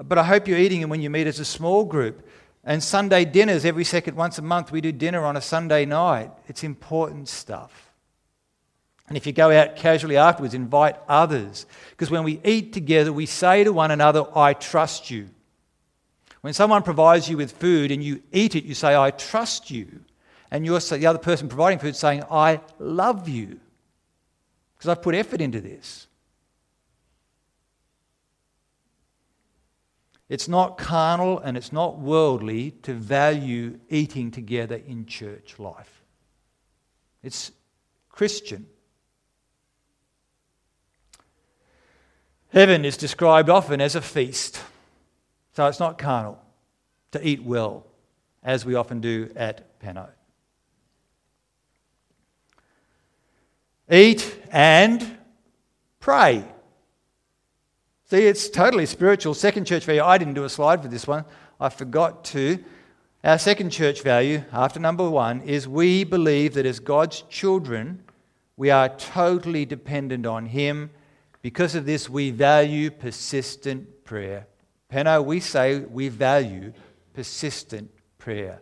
But 0.00 0.18
I 0.18 0.24
hope 0.24 0.48
you're 0.48 0.58
eating 0.58 0.80
them 0.80 0.90
when 0.90 1.02
you 1.02 1.10
meet 1.10 1.26
as 1.26 1.40
a 1.40 1.44
small 1.44 1.84
group. 1.84 2.26
And 2.64 2.82
Sunday 2.82 3.24
dinners 3.24 3.64
every 3.64 3.84
second, 3.84 4.16
once 4.16 4.38
a 4.38 4.42
month, 4.42 4.70
we 4.70 4.80
do 4.80 4.92
dinner 4.92 5.24
on 5.24 5.36
a 5.36 5.40
Sunday 5.40 5.84
night. 5.84 6.30
It's 6.46 6.62
important 6.62 7.28
stuff. 7.28 7.90
And 9.08 9.16
if 9.16 9.26
you 9.26 9.32
go 9.32 9.50
out 9.50 9.76
casually 9.76 10.16
afterwards, 10.16 10.54
invite 10.54 10.96
others. 11.08 11.66
Because 11.90 12.10
when 12.10 12.22
we 12.22 12.40
eat 12.44 12.72
together, 12.72 13.12
we 13.12 13.26
say 13.26 13.64
to 13.64 13.72
one 13.72 13.90
another, 13.90 14.24
I 14.36 14.54
trust 14.54 15.10
you. 15.10 15.28
When 16.40 16.54
someone 16.54 16.82
provides 16.82 17.28
you 17.28 17.36
with 17.36 17.52
food 17.52 17.90
and 17.90 18.02
you 18.02 18.22
eat 18.32 18.54
it, 18.54 18.64
you 18.64 18.74
say, 18.74 18.96
I 18.96 19.10
trust 19.10 19.70
you 19.70 20.00
and 20.52 20.66
you're 20.66 20.78
the 20.78 21.06
other 21.06 21.18
person 21.18 21.48
providing 21.48 21.78
food 21.78 21.96
saying, 21.96 22.22
I 22.30 22.60
love 22.78 23.26
you 23.26 23.58
because 24.76 24.90
I've 24.90 25.00
put 25.00 25.14
effort 25.14 25.40
into 25.40 25.62
this. 25.62 26.06
It's 30.28 30.48
not 30.48 30.76
carnal 30.76 31.38
and 31.38 31.56
it's 31.56 31.72
not 31.72 31.98
worldly 31.98 32.72
to 32.82 32.92
value 32.92 33.80
eating 33.88 34.30
together 34.30 34.76
in 34.76 35.06
church 35.06 35.58
life. 35.58 36.02
It's 37.22 37.50
Christian. 38.10 38.66
Heaven 42.50 42.84
is 42.84 42.98
described 42.98 43.48
often 43.48 43.80
as 43.80 43.94
a 43.94 44.02
feast. 44.02 44.60
So 45.54 45.66
it's 45.66 45.80
not 45.80 45.96
carnal 45.96 46.38
to 47.12 47.26
eat 47.26 47.42
well, 47.42 47.86
as 48.42 48.66
we 48.66 48.74
often 48.74 49.00
do 49.00 49.32
at 49.34 49.80
Penno. 49.80 50.10
Eat, 53.92 54.34
and 54.50 55.18
pray. 56.00 56.44
See, 58.06 58.26
it's 58.26 58.48
totally 58.48 58.86
spiritual. 58.86 59.34
Second 59.34 59.66
church 59.66 59.84
value, 59.84 60.02
I 60.02 60.18
didn't 60.18 60.34
do 60.34 60.44
a 60.44 60.48
slide 60.48 60.82
for 60.82 60.88
this 60.88 61.06
one, 61.06 61.24
I 61.60 61.68
forgot 61.68 62.24
to. 62.26 62.62
Our 63.22 63.38
second 63.38 63.70
church 63.70 64.02
value, 64.02 64.42
after 64.52 64.80
number 64.80 65.08
one, 65.08 65.42
is 65.42 65.68
we 65.68 66.04
believe 66.04 66.54
that 66.54 66.66
as 66.66 66.80
God's 66.80 67.22
children, 67.22 68.02
we 68.56 68.70
are 68.70 68.88
totally 68.88 69.64
dependent 69.64 70.26
on 70.26 70.46
Him. 70.46 70.90
Because 71.40 71.74
of 71.74 71.86
this, 71.86 72.08
we 72.08 72.30
value 72.30 72.90
persistent 72.90 74.04
prayer. 74.04 74.46
Penno, 74.92 75.24
we 75.24 75.40
say 75.40 75.80
we 75.80 76.08
value 76.08 76.72
persistent 77.14 77.90
prayer. 78.18 78.60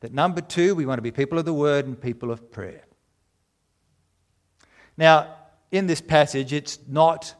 That 0.00 0.12
number 0.12 0.40
two, 0.40 0.74
we 0.74 0.84
want 0.84 0.98
to 0.98 1.02
be 1.02 1.10
people 1.10 1.38
of 1.38 1.44
the 1.44 1.54
word 1.54 1.86
and 1.86 1.98
people 2.00 2.30
of 2.30 2.50
prayer. 2.52 2.84
Now, 4.96 5.34
in 5.70 5.86
this 5.86 6.00
passage, 6.00 6.52
it's 6.52 6.78
not, 6.88 7.34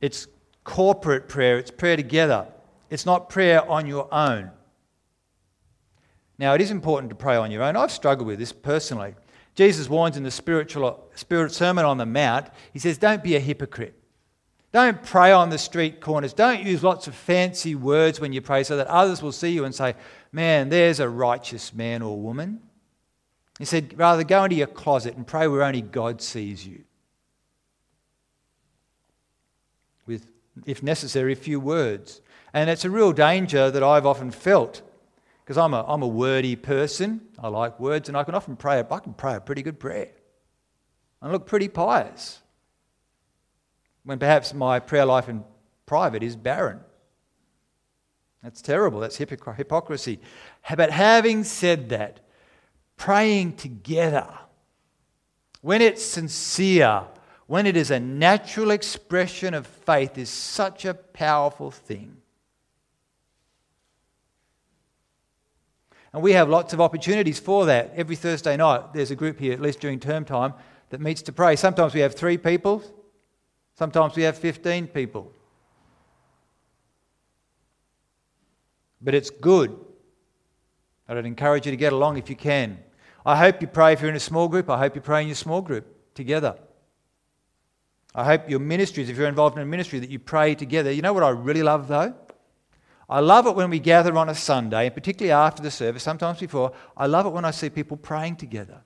it's 0.00 0.26
corporate 0.64 1.28
prayer, 1.28 1.58
it's 1.58 1.70
prayer 1.70 1.96
together. 1.96 2.46
It's 2.90 3.06
not 3.06 3.28
prayer 3.28 3.68
on 3.68 3.86
your 3.86 4.12
own. 4.12 4.50
Now, 6.38 6.54
it 6.54 6.60
is 6.60 6.70
important 6.70 7.10
to 7.10 7.16
pray 7.16 7.36
on 7.36 7.50
your 7.50 7.62
own. 7.62 7.76
I've 7.76 7.90
struggled 7.90 8.26
with 8.26 8.38
this 8.38 8.52
personally. 8.52 9.14
Jesus 9.54 9.88
warns 9.88 10.16
in 10.16 10.22
the 10.22 10.30
spiritual 10.30 11.08
spirit 11.14 11.52
sermon 11.52 11.84
on 11.84 11.96
the 11.96 12.06
mount, 12.06 12.48
he 12.72 12.78
says, 12.78 12.98
Don't 12.98 13.24
be 13.24 13.36
a 13.36 13.40
hypocrite. 13.40 13.94
Don't 14.72 15.02
pray 15.02 15.32
on 15.32 15.48
the 15.48 15.56
street 15.56 16.00
corners. 16.02 16.34
Don't 16.34 16.62
use 16.62 16.82
lots 16.82 17.06
of 17.06 17.14
fancy 17.14 17.74
words 17.74 18.20
when 18.20 18.34
you 18.34 18.42
pray 18.42 18.62
so 18.62 18.76
that 18.76 18.86
others 18.88 19.22
will 19.22 19.32
see 19.32 19.48
you 19.48 19.64
and 19.64 19.74
say, 19.74 19.94
Man, 20.30 20.68
there's 20.68 21.00
a 21.00 21.08
righteous 21.08 21.72
man 21.72 22.02
or 22.02 22.20
woman. 22.20 22.60
He 23.58 23.64
said, 23.64 23.98
Rather 23.98 24.24
go 24.24 24.44
into 24.44 24.56
your 24.56 24.66
closet 24.66 25.16
and 25.16 25.26
pray 25.26 25.48
where 25.48 25.62
only 25.62 25.82
God 25.82 26.20
sees 26.20 26.66
you. 26.66 26.84
With, 30.06 30.30
if 30.66 30.82
necessary, 30.82 31.32
a 31.32 31.36
few 31.36 31.58
words. 31.58 32.20
And 32.52 32.70
it's 32.70 32.84
a 32.84 32.90
real 32.90 33.12
danger 33.12 33.70
that 33.70 33.82
I've 33.82 34.06
often 34.06 34.30
felt 34.30 34.82
because 35.44 35.58
I'm 35.58 35.74
a, 35.74 35.84
I'm 35.86 36.02
a 36.02 36.08
wordy 36.08 36.56
person. 36.56 37.20
I 37.38 37.48
like 37.48 37.78
words, 37.78 38.08
and 38.08 38.16
I 38.16 38.24
can 38.24 38.34
often 38.34 38.56
pray. 38.56 38.82
I 38.90 38.98
can 38.98 39.14
pray 39.14 39.36
a 39.36 39.40
pretty 39.40 39.62
good 39.62 39.78
prayer. 39.78 40.10
I 41.22 41.30
look 41.30 41.46
pretty 41.46 41.68
pious 41.68 42.40
when 44.04 44.18
perhaps 44.18 44.54
my 44.54 44.78
prayer 44.78 45.04
life 45.04 45.28
in 45.28 45.44
private 45.86 46.22
is 46.22 46.36
barren. 46.36 46.80
That's 48.42 48.62
terrible. 48.62 49.00
That's 49.00 49.16
hypocrisy. 49.16 50.20
But 50.76 50.90
having 50.90 51.42
said 51.42 51.88
that, 51.88 52.20
praying 52.96 53.56
together, 53.56 54.28
when 55.60 55.82
it's 55.82 56.04
sincere, 56.04 57.02
when 57.46 57.66
it 57.66 57.76
is 57.76 57.90
a 57.90 58.00
natural 58.00 58.70
expression 58.70 59.54
of 59.54 59.66
faith, 59.66 60.18
is 60.18 60.28
such 60.28 60.84
a 60.84 60.94
powerful 60.94 61.70
thing. 61.70 62.16
And 66.12 66.22
we 66.22 66.32
have 66.32 66.48
lots 66.48 66.72
of 66.72 66.80
opportunities 66.80 67.38
for 67.38 67.66
that. 67.66 67.92
Every 67.94 68.16
Thursday 68.16 68.56
night, 68.56 68.94
there's 68.94 69.10
a 69.10 69.16
group 69.16 69.38
here, 69.38 69.52
at 69.52 69.60
least 69.60 69.80
during 69.80 70.00
term 70.00 70.24
time, 70.24 70.54
that 70.90 71.00
meets 71.00 71.22
to 71.22 71.32
pray. 71.32 71.56
Sometimes 71.56 71.94
we 71.94 72.00
have 72.00 72.14
three 72.14 72.38
people, 72.38 72.82
Sometimes 73.76 74.16
we 74.16 74.22
have 74.22 74.38
15 74.38 74.88
people. 74.88 75.30
But 79.02 79.14
it's 79.14 79.28
good. 79.28 79.78
I'd 81.06 81.24
encourage 81.24 81.66
you 81.66 81.72
to 81.72 81.76
get 81.76 81.92
along 81.92 82.16
if 82.16 82.30
you 82.30 82.36
can. 82.36 82.78
I 83.26 83.34
hope 83.34 83.60
you 83.60 83.66
pray 83.66 83.92
if 83.92 84.00
you're 84.00 84.10
in 84.10 84.16
a 84.16 84.20
small 84.20 84.46
group. 84.46 84.70
I 84.70 84.78
hope 84.78 84.94
you 84.94 85.00
pray 85.00 85.20
in 85.20 85.26
your 85.26 85.34
small 85.34 85.60
group 85.60 86.14
together. 86.14 86.56
I 88.14 88.24
hope 88.24 88.48
your 88.48 88.60
ministries, 88.60 89.10
if 89.10 89.16
you're 89.16 89.26
involved 89.26 89.56
in 89.56 89.62
a 89.62 89.66
ministry, 89.66 89.98
that 89.98 90.10
you 90.10 90.20
pray 90.20 90.54
together. 90.54 90.92
You 90.92 91.02
know 91.02 91.12
what 91.12 91.24
I 91.24 91.30
really 91.30 91.64
love 91.64 91.88
though? 91.88 92.14
I 93.08 93.18
love 93.18 93.46
it 93.46 93.56
when 93.56 93.68
we 93.68 93.80
gather 93.80 94.16
on 94.16 94.28
a 94.28 94.34
Sunday, 94.34 94.86
and 94.86 94.94
particularly 94.94 95.32
after 95.32 95.62
the 95.62 95.70
service, 95.72 96.04
sometimes 96.04 96.38
before, 96.38 96.72
I 96.96 97.06
love 97.06 97.26
it 97.26 97.30
when 97.30 97.44
I 97.44 97.50
see 97.50 97.68
people 97.68 97.96
praying 97.96 98.36
together. 98.36 98.82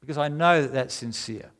Because 0.00 0.18
I 0.18 0.28
know 0.28 0.62
that 0.62 0.72
that's 0.72 0.94
sincere. 0.94 1.50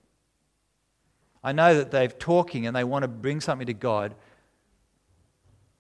I 1.43 1.53
know 1.53 1.75
that 1.75 1.91
they're 1.91 2.09
talking 2.09 2.67
and 2.67 2.77
they 2.77 2.85
want 2.85 3.03
to 3.03 3.09
bring 3.09 3.41
something 3.41 3.67
to 3.67 3.75
God. 3.75 4.15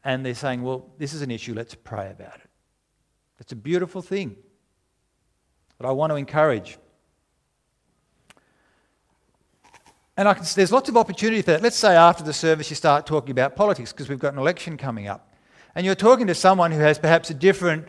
And 0.02 0.24
they're 0.24 0.35
saying, 0.35 0.62
well, 0.62 0.90
this 0.98 1.12
is 1.12 1.20
an 1.22 1.30
issue, 1.30 1.54
let's 1.54 1.74
pray 1.74 2.11
about 2.11 2.37
it. 2.37 2.50
It's 3.40 3.52
a 3.52 3.57
beautiful 3.57 4.00
thing. 4.00 4.37
But 5.78 5.88
I 5.88 5.92
want 5.92 6.10
to 6.10 6.16
encourage. 6.16 6.78
And 10.16 10.28
can, 10.37 10.46
there's 10.54 10.72
lots 10.72 10.88
of 10.88 10.96
opportunity 10.96 11.42
for 11.42 11.52
that. 11.52 11.62
Let's 11.62 11.76
say 11.76 11.96
after 11.96 12.22
the 12.22 12.32
service 12.32 12.70
you 12.70 12.76
start 12.76 13.06
talking 13.06 13.30
about 13.30 13.56
politics 13.56 13.92
because 13.92 14.08
we've 14.08 14.18
got 14.18 14.32
an 14.32 14.38
election 14.38 14.76
coming 14.76 15.08
up. 15.08 15.34
And 15.74 15.84
you're 15.84 15.96
talking 15.96 16.28
to 16.28 16.34
someone 16.34 16.70
who 16.70 16.78
has 16.78 16.98
perhaps 16.98 17.30
a 17.30 17.34
different 17.34 17.88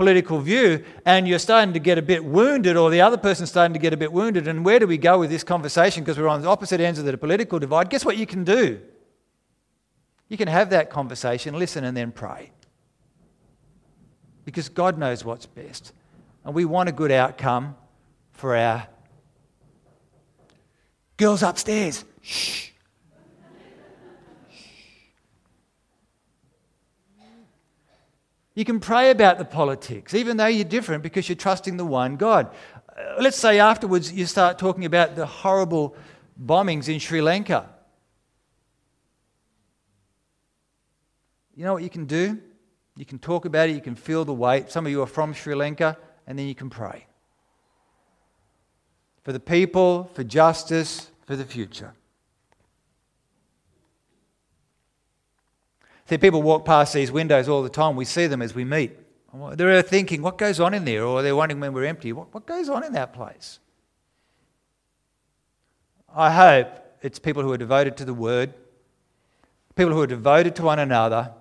political 0.00 0.40
view 0.40 0.82
and 1.04 1.28
you're 1.28 1.38
starting 1.38 1.74
to 1.74 1.78
get 1.78 1.98
a 1.98 2.02
bit 2.02 2.24
wounded 2.24 2.74
or 2.74 2.88
the 2.88 3.02
other 3.02 3.18
person's 3.18 3.50
starting 3.50 3.74
to 3.74 3.78
get 3.78 3.92
a 3.92 3.98
bit 3.98 4.10
wounded 4.10 4.48
and 4.48 4.64
where 4.64 4.78
do 4.78 4.86
we 4.86 4.96
go 4.96 5.18
with 5.18 5.28
this 5.28 5.44
conversation 5.44 6.02
because 6.02 6.16
we're 6.16 6.26
on 6.26 6.40
the 6.40 6.48
opposite 6.48 6.80
ends 6.80 6.98
of 6.98 7.04
the 7.04 7.18
political 7.18 7.58
divide 7.58 7.90
guess 7.90 8.02
what 8.02 8.16
you 8.16 8.24
can 8.24 8.42
do 8.42 8.80
you 10.30 10.38
can 10.38 10.48
have 10.48 10.70
that 10.70 10.88
conversation 10.88 11.52
listen 11.58 11.84
and 11.84 11.94
then 11.94 12.10
pray 12.10 12.50
because 14.46 14.70
god 14.70 14.96
knows 14.96 15.22
what's 15.22 15.44
best 15.44 15.92
and 16.50 16.56
we 16.56 16.64
want 16.64 16.88
a 16.88 16.92
good 16.92 17.12
outcome 17.12 17.76
for 18.32 18.56
our 18.56 18.84
girls 21.16 21.44
upstairs 21.44 22.04
shh 22.22 22.66
You 28.56 28.64
can 28.64 28.80
pray 28.80 29.10
about 29.10 29.38
the 29.38 29.44
politics, 29.44 30.12
even 30.12 30.36
though 30.36 30.46
you're 30.46 30.64
different, 30.64 31.04
because 31.04 31.28
you're 31.28 31.36
trusting 31.36 31.76
the 31.76 31.84
one 31.84 32.16
God. 32.16 32.52
Uh, 32.88 33.22
let's 33.22 33.38
say 33.38 33.60
afterwards 33.60 34.12
you 34.12 34.26
start 34.26 34.58
talking 34.58 34.84
about 34.84 35.14
the 35.14 35.24
horrible 35.24 35.96
bombings 36.38 36.88
in 36.88 36.98
Sri 36.98 37.22
Lanka. 37.22 37.70
You 41.54 41.64
know 41.64 41.72
what 41.72 41.84
you 41.84 41.88
can 41.88 42.06
do? 42.06 42.38
You 42.96 43.06
can 43.06 43.20
talk 43.20 43.44
about 43.44 43.68
it, 43.70 43.76
you 43.76 43.80
can 43.80 43.94
feel 43.94 44.24
the 44.24 44.34
weight. 44.34 44.70
Some 44.70 44.84
of 44.84 44.92
you 44.92 45.00
are 45.00 45.06
from 45.06 45.32
Sri 45.32 45.54
Lanka, 45.54 45.96
and 46.26 46.38
then 46.38 46.46
you 46.46 46.54
can 46.54 46.70
pray. 46.70 47.06
For 49.22 49.32
the 49.32 49.40
people, 49.40 50.10
for 50.14 50.24
justice, 50.24 51.10
for 51.26 51.36
the 51.36 51.44
future. 51.44 51.92
See, 56.06 56.18
people 56.18 56.42
walk 56.42 56.64
past 56.64 56.92
these 56.92 57.12
windows 57.12 57.48
all 57.48 57.62
the 57.62 57.68
time. 57.68 57.94
We 57.94 58.04
see 58.04 58.26
them 58.26 58.42
as 58.42 58.54
we 58.54 58.64
meet. 58.64 58.96
They're 59.52 59.82
thinking, 59.82 60.22
what 60.22 60.38
goes 60.38 60.58
on 60.58 60.74
in 60.74 60.84
there? 60.84 61.04
Or 61.04 61.22
they're 61.22 61.36
wondering 61.36 61.60
when 61.60 61.72
we're 61.72 61.84
empty, 61.84 62.12
what, 62.12 62.34
what 62.34 62.46
goes 62.46 62.68
on 62.68 62.82
in 62.82 62.94
that 62.94 63.12
place? 63.12 63.60
I 66.12 66.32
hope 66.32 66.66
it's 67.00 67.20
people 67.20 67.44
who 67.44 67.52
are 67.52 67.58
devoted 67.58 67.96
to 67.98 68.04
the 68.04 68.14
Word, 68.14 68.52
people 69.76 69.92
who 69.92 70.00
are 70.00 70.06
devoted 70.08 70.56
to 70.56 70.64
one 70.64 70.80
another, 70.80 71.32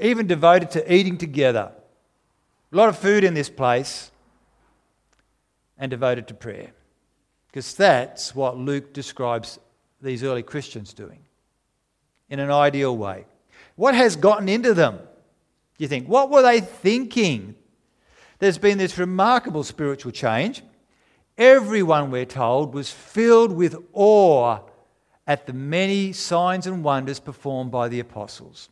even 0.00 0.26
devoted 0.26 0.70
to 0.70 0.92
eating 0.94 1.18
together. 1.18 1.72
A 2.72 2.76
lot 2.76 2.88
of 2.88 2.98
food 2.98 3.24
in 3.24 3.34
this 3.34 3.50
place, 3.50 4.10
and 5.78 5.90
devoted 5.90 6.28
to 6.28 6.34
prayer. 6.34 6.70
Because 7.48 7.74
that's 7.74 8.34
what 8.34 8.56
Luke 8.56 8.92
describes 8.92 9.58
these 10.00 10.22
early 10.22 10.42
Christians 10.42 10.94
doing 10.94 11.18
in 12.30 12.38
an 12.38 12.50
ideal 12.50 12.96
way. 12.96 13.26
What 13.74 13.94
has 13.94 14.16
gotten 14.16 14.48
into 14.48 14.74
them? 14.74 14.96
do 14.96 15.84
You 15.84 15.88
think, 15.88 16.08
what 16.08 16.30
were 16.30 16.42
they 16.42 16.60
thinking? 16.60 17.56
There's 18.38 18.58
been 18.58 18.78
this 18.78 18.96
remarkable 18.96 19.64
spiritual 19.64 20.12
change. 20.12 20.62
Everyone, 21.36 22.10
we're 22.10 22.24
told, 22.24 22.74
was 22.74 22.90
filled 22.90 23.52
with 23.52 23.76
awe 23.92 24.60
at 25.26 25.46
the 25.46 25.52
many 25.52 26.12
signs 26.12 26.66
and 26.66 26.84
wonders 26.84 27.20
performed 27.20 27.70
by 27.70 27.88
the 27.88 28.00
apostles. 28.00 28.68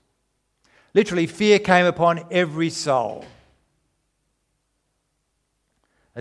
Literally, 0.95 1.27
fear 1.27 1.59
came 1.59 1.87
upon 1.87 2.25
every 2.31 2.71
soul. 2.71 3.25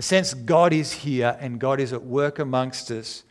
A 0.00 0.02
sense 0.02 0.32
God 0.32 0.72
is 0.72 0.92
here 0.92 1.36
and 1.40 1.60
God 1.60 1.78
is 1.78 1.92
at 1.92 2.02
work 2.02 2.38
amongst 2.38 2.90
us. 2.90 3.22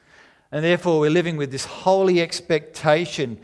And 0.51 0.63
therefore, 0.63 0.99
we're 0.99 1.09
living 1.09 1.35
with 1.35 1.51
this 1.51 1.65
holy 1.65 2.21
expectation 2.21 3.39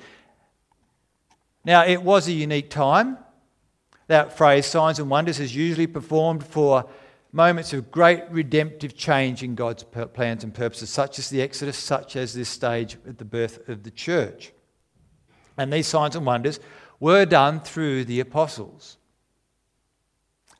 now, 1.65 1.83
it 1.83 2.03
was 2.03 2.27
a 2.27 2.31
unique 2.31 2.69
time. 2.69 3.17
That 4.07 4.37
phrase, 4.37 4.67
signs 4.67 4.99
and 4.99 5.09
wonders, 5.09 5.39
is 5.39 5.55
usually 5.55 5.87
performed 5.87 6.45
for 6.45 6.87
moments 7.31 7.73
of 7.73 7.91
great 7.91 8.23
redemptive 8.29 8.95
change 8.95 9.41
in 9.41 9.55
God's 9.55 9.83
plans 9.83 10.43
and 10.43 10.53
purposes, 10.53 10.91
such 10.91 11.17
as 11.17 11.29
the 11.31 11.41
Exodus, 11.41 11.75
such 11.75 12.15
as 12.15 12.35
this 12.35 12.49
stage 12.49 12.97
at 13.07 13.17
the 13.17 13.25
birth 13.25 13.67
of 13.67 13.81
the 13.81 13.89
church. 13.89 14.53
And 15.57 15.73
these 15.73 15.87
signs 15.87 16.15
and 16.15 16.25
wonders 16.25 16.59
were 16.99 17.25
done 17.25 17.59
through 17.59 18.05
the 18.05 18.19
apostles. 18.19 18.97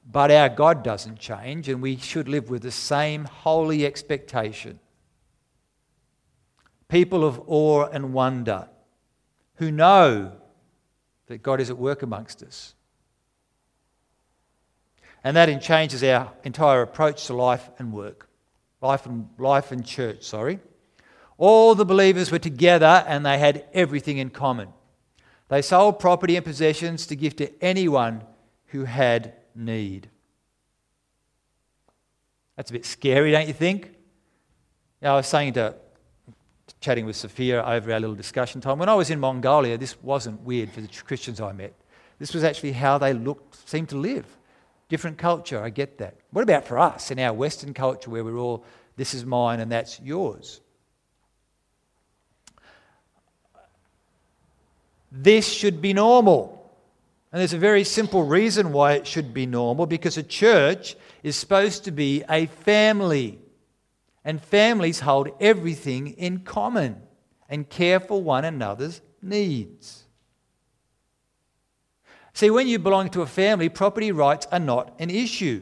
But 0.10 0.32
our 0.32 0.50
God 0.50 0.84
doesn't 0.84 1.20
change, 1.20 1.68
and 1.68 1.82
we 1.82 1.98
should 1.98 2.28
live 2.28 2.50
with 2.50 2.62
the 2.62 2.72
same 2.72 3.26
holy 3.26 3.86
expectation. 3.86 4.80
People 6.88 7.24
of 7.26 7.42
awe 7.48 7.88
and 7.88 8.14
wonder 8.14 8.70
who 9.56 9.72
know 9.72 10.34
that 11.28 11.42
God 11.42 11.60
is 11.60 11.70
at 11.70 11.78
work 11.78 12.04
amongst 12.04 12.44
us. 12.44 12.76
And 15.24 15.36
that 15.36 15.60
changes 15.62 16.04
our 16.04 16.32
entire 16.44 16.84
approach 16.84 17.26
to 17.26 17.34
life 17.34 17.68
and 17.80 17.92
work. 17.92 18.30
Life 18.82 19.08
and, 19.08 19.28
life 19.40 19.72
and 19.72 19.84
church, 19.84 20.24
sorry. 20.24 20.60
All 21.40 21.74
the 21.74 21.86
believers 21.86 22.32
were 22.32 22.40
together 22.40 23.04
and 23.08 23.26
they 23.26 23.40
had 23.40 23.66
everything 23.74 24.20
in 24.20 24.30
common. 24.30 24.70
They 25.48 25.64
sold 25.64 26.00
property 26.00 26.36
and 26.36 26.46
possessions 26.46 27.08
to 27.08 27.16
give 27.16 27.36
to 27.38 27.52
anyone 27.64 28.24
who 28.68 28.86
had 28.86 29.34
need. 29.56 30.10
That's 32.56 32.70
a 32.70 32.74
bit 32.74 32.86
scary, 32.86 33.32
don't 33.32 33.48
you 33.48 33.54
think? 33.54 33.86
You 35.02 35.08
know, 35.08 35.14
I 35.14 35.16
was 35.18 35.28
saying 35.28 35.54
to 35.54 35.76
chatting 36.80 37.06
with 37.06 37.16
Sophia 37.16 37.64
over 37.64 37.92
our 37.92 38.00
little 38.00 38.16
discussion 38.16 38.62
time. 38.62 38.80
When 38.80 38.90
I 38.90 38.96
was 38.96 39.10
in 39.10 39.20
Mongolia, 39.20 39.78
this 39.78 40.02
wasn't 40.02 40.42
weird 40.42 40.72
for 40.72 40.82
the 40.82 40.88
Christians 40.88 41.42
I 41.42 41.52
met. 41.52 41.74
This 42.20 42.34
was 42.34 42.44
actually 42.44 42.72
how 42.72 42.98
they 42.98 43.14
looked, 43.14 43.68
seemed 43.68 43.90
to 43.90 43.98
live. 43.98 44.26
Different 44.88 45.18
culture, 45.18 45.62
I 45.62 45.70
get 45.70 45.98
that. 45.98 46.16
What 46.32 46.44
about 46.44 46.66
for 46.66 46.78
us 46.80 47.12
in 47.12 47.20
our 47.20 47.34
Western 47.34 47.74
culture 47.74 48.10
where 48.10 48.24
we're 48.24 48.38
all, 48.38 48.64
this 48.96 49.14
is 49.14 49.26
mine 49.26 49.60
and 49.60 49.72
that's 49.72 50.00
yours? 50.00 50.62
this 55.16 55.48
should 55.48 55.82
be 55.82 55.94
normal. 55.94 56.65
And 57.36 57.42
there's 57.42 57.52
a 57.52 57.58
very 57.58 57.84
simple 57.84 58.24
reason 58.24 58.72
why 58.72 58.94
it 58.94 59.06
should 59.06 59.34
be 59.34 59.46
normal 59.46 59.88
because 59.88 60.18
a 60.18 60.24
church 60.24 60.96
is 61.22 61.36
supposed 61.36 61.84
to 61.84 61.92
be 61.92 62.24
a 62.30 62.46
family. 62.46 63.40
And 64.24 64.42
families 64.42 65.02
hold 65.02 65.32
everything 65.42 66.12
in 66.12 66.46
common 66.46 67.02
and 67.50 67.70
care 67.70 68.00
for 68.00 68.24
one 68.24 68.46
another's 68.46 69.02
needs. 69.22 70.06
See, 72.32 72.50
when 72.50 72.70
you 72.70 72.80
belong 72.80 73.10
to 73.10 73.22
a 73.22 73.28
family, 73.28 73.68
property 73.68 74.14
rights 74.14 74.48
are 74.50 74.58
not 74.58 74.96
an 75.00 75.10
issue. 75.10 75.62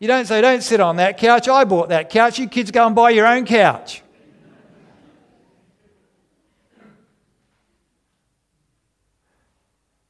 You 0.00 0.06
don't 0.06 0.26
say, 0.26 0.42
don't 0.42 0.62
sit 0.62 0.80
on 0.80 0.96
that 0.96 1.16
couch. 1.16 1.48
I 1.48 1.64
bought 1.64 1.88
that 1.88 2.10
couch. 2.10 2.38
You 2.38 2.46
kids 2.46 2.70
go 2.70 2.86
and 2.86 2.94
buy 2.94 3.08
your 3.08 3.26
own 3.26 3.46
couch. 3.46 4.02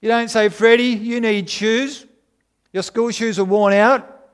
You 0.00 0.08
don't 0.08 0.28
say, 0.28 0.48
Freddie, 0.48 0.84
you 0.84 1.20
need 1.20 1.48
shoes. 1.48 2.06
Your 2.72 2.82
school 2.82 3.10
shoes 3.10 3.38
are 3.38 3.44
worn 3.44 3.72
out. 3.72 4.28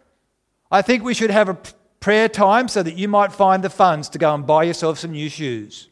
I 0.70 0.82
think 0.82 1.02
we 1.02 1.14
should 1.14 1.30
have 1.30 1.48
a 1.48 1.58
prayer 2.00 2.28
time 2.28 2.68
so 2.68 2.82
that 2.82 2.96
you 2.96 3.08
might 3.08 3.32
find 3.32 3.64
the 3.64 3.70
funds 3.70 4.08
to 4.10 4.18
go 4.18 4.34
and 4.34 4.46
buy 4.46 4.64
yourself 4.64 4.98
some 4.98 5.12
new 5.12 5.28
shoes. 5.28 5.88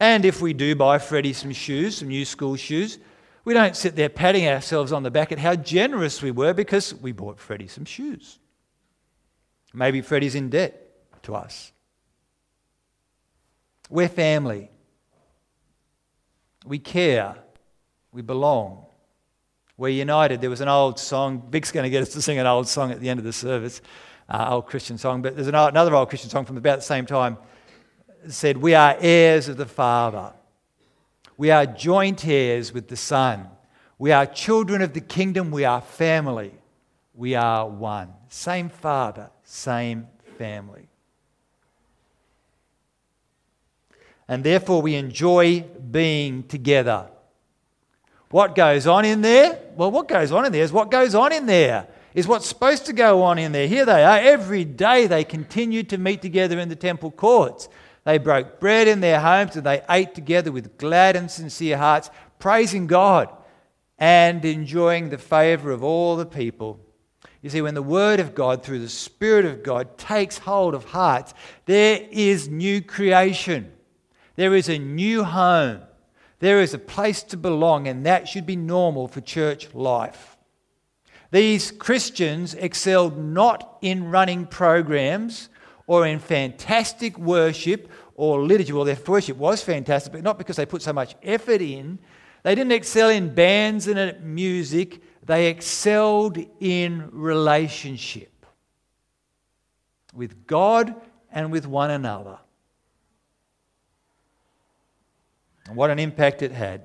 And 0.00 0.24
if 0.24 0.40
we 0.40 0.52
do 0.52 0.76
buy 0.76 0.98
Freddie 0.98 1.32
some 1.32 1.52
shoes, 1.52 1.98
some 1.98 2.08
new 2.08 2.24
school 2.24 2.54
shoes, 2.54 2.98
we 3.44 3.54
don't 3.54 3.74
sit 3.74 3.96
there 3.96 4.08
patting 4.08 4.46
ourselves 4.46 4.92
on 4.92 5.02
the 5.02 5.10
back 5.10 5.32
at 5.32 5.38
how 5.38 5.56
generous 5.56 6.22
we 6.22 6.30
were 6.30 6.52
because 6.52 6.94
we 6.94 7.12
bought 7.12 7.40
Freddie 7.40 7.66
some 7.66 7.84
shoes. 7.84 8.38
Maybe 9.74 10.00
Freddie's 10.02 10.34
in 10.34 10.50
debt 10.50 11.22
to 11.22 11.34
us. 11.34 11.72
We're 13.90 14.08
family. 14.08 14.70
We 16.68 16.78
care. 16.78 17.34
We 18.12 18.20
belong. 18.20 18.84
We're 19.78 19.88
united. 19.88 20.40
There 20.40 20.50
was 20.50 20.60
an 20.60 20.68
old 20.68 20.98
song. 20.98 21.48
Vic's 21.50 21.72
going 21.72 21.84
to 21.84 21.90
get 21.90 22.02
us 22.02 22.10
to 22.10 22.20
sing 22.20 22.38
an 22.38 22.46
old 22.46 22.68
song 22.68 22.90
at 22.90 23.00
the 23.00 23.08
end 23.08 23.18
of 23.18 23.24
the 23.24 23.32
service, 23.32 23.80
uh, 24.28 24.48
old 24.50 24.66
Christian 24.66 24.98
song. 24.98 25.22
But 25.22 25.34
there's 25.34 25.46
another 25.46 25.94
old 25.94 26.08
Christian 26.08 26.28
song 26.28 26.44
from 26.44 26.56
about 26.58 26.80
the 26.80 26.84
same 26.84 27.06
time. 27.06 27.38
It 28.24 28.32
said, 28.32 28.58
We 28.58 28.74
are 28.74 28.96
heirs 29.00 29.48
of 29.48 29.56
the 29.56 29.66
Father. 29.66 30.34
We 31.38 31.50
are 31.50 31.64
joint 31.64 32.26
heirs 32.26 32.72
with 32.72 32.88
the 32.88 32.96
Son. 32.96 33.48
We 33.98 34.12
are 34.12 34.26
children 34.26 34.82
of 34.82 34.92
the 34.92 35.00
kingdom. 35.00 35.50
We 35.50 35.64
are 35.64 35.80
family. 35.80 36.52
We 37.14 37.34
are 37.34 37.66
one. 37.66 38.12
Same 38.28 38.68
Father, 38.68 39.30
same 39.44 40.08
family. 40.36 40.87
And 44.28 44.44
therefore, 44.44 44.82
we 44.82 44.94
enjoy 44.94 45.62
being 45.62 46.42
together. 46.44 47.08
What 48.30 48.54
goes 48.54 48.86
on 48.86 49.04
in 49.04 49.22
there? 49.22 49.58
Well, 49.74 49.90
what 49.90 50.06
goes 50.06 50.32
on 50.32 50.44
in 50.44 50.52
there 50.52 50.62
is 50.62 50.72
what 50.72 50.90
goes 50.90 51.14
on 51.14 51.32
in 51.32 51.46
there, 51.46 51.88
is 52.14 52.26
what's 52.26 52.46
supposed 52.46 52.86
to 52.86 52.92
go 52.92 53.22
on 53.22 53.38
in 53.38 53.52
there. 53.52 53.66
Here 53.66 53.86
they 53.86 54.04
are. 54.04 54.18
Every 54.18 54.64
day 54.64 55.06
they 55.06 55.24
continued 55.24 55.88
to 55.90 55.98
meet 55.98 56.20
together 56.20 56.58
in 56.58 56.68
the 56.68 56.76
temple 56.76 57.10
courts. 57.10 57.68
They 58.04 58.18
broke 58.18 58.60
bread 58.60 58.86
in 58.86 59.00
their 59.00 59.20
homes 59.20 59.56
and 59.56 59.64
they 59.64 59.82
ate 59.88 60.14
together 60.14 60.52
with 60.52 60.78
glad 60.78 61.16
and 61.16 61.30
sincere 61.30 61.78
hearts, 61.78 62.10
praising 62.38 62.86
God 62.86 63.28
and 63.98 64.44
enjoying 64.44 65.08
the 65.08 65.18
favor 65.18 65.70
of 65.70 65.82
all 65.82 66.16
the 66.16 66.26
people. 66.26 66.80
You 67.42 67.50
see, 67.50 67.62
when 67.62 67.74
the 67.74 67.82
Word 67.82 68.20
of 68.20 68.34
God, 68.34 68.62
through 68.62 68.80
the 68.80 68.88
Spirit 68.88 69.44
of 69.44 69.62
God, 69.62 69.96
takes 69.96 70.38
hold 70.38 70.74
of 70.74 70.84
hearts, 70.84 71.34
there 71.66 72.06
is 72.10 72.48
new 72.48 72.80
creation. 72.80 73.72
There 74.38 74.54
is 74.54 74.68
a 74.68 74.78
new 74.78 75.24
home. 75.24 75.80
There 76.38 76.62
is 76.62 76.72
a 76.72 76.78
place 76.78 77.24
to 77.24 77.36
belong, 77.36 77.88
and 77.88 78.06
that 78.06 78.28
should 78.28 78.46
be 78.46 78.54
normal 78.54 79.08
for 79.08 79.20
church 79.20 79.74
life. 79.74 80.36
These 81.32 81.72
Christians 81.72 82.54
excelled 82.54 83.18
not 83.18 83.78
in 83.82 84.12
running 84.12 84.46
programs 84.46 85.48
or 85.88 86.06
in 86.06 86.20
fantastic 86.20 87.18
worship 87.18 87.90
or 88.14 88.40
liturgy. 88.40 88.72
Well, 88.72 88.84
their 88.84 88.96
worship 89.08 89.36
was 89.38 89.60
fantastic, 89.60 90.12
but 90.12 90.22
not 90.22 90.38
because 90.38 90.54
they 90.54 90.66
put 90.66 90.82
so 90.82 90.92
much 90.92 91.16
effort 91.24 91.60
in. 91.60 91.98
They 92.44 92.54
didn't 92.54 92.70
excel 92.70 93.08
in 93.08 93.34
bands 93.34 93.88
and 93.88 94.22
music, 94.22 95.02
they 95.26 95.48
excelled 95.48 96.38
in 96.60 97.08
relationship 97.10 98.46
with 100.14 100.46
God 100.46 100.94
and 101.32 101.50
with 101.50 101.66
one 101.66 101.90
another. 101.90 102.38
And 105.68 105.76
what 105.76 105.90
an 105.90 105.98
impact 105.98 106.40
it 106.40 106.50
had. 106.50 106.82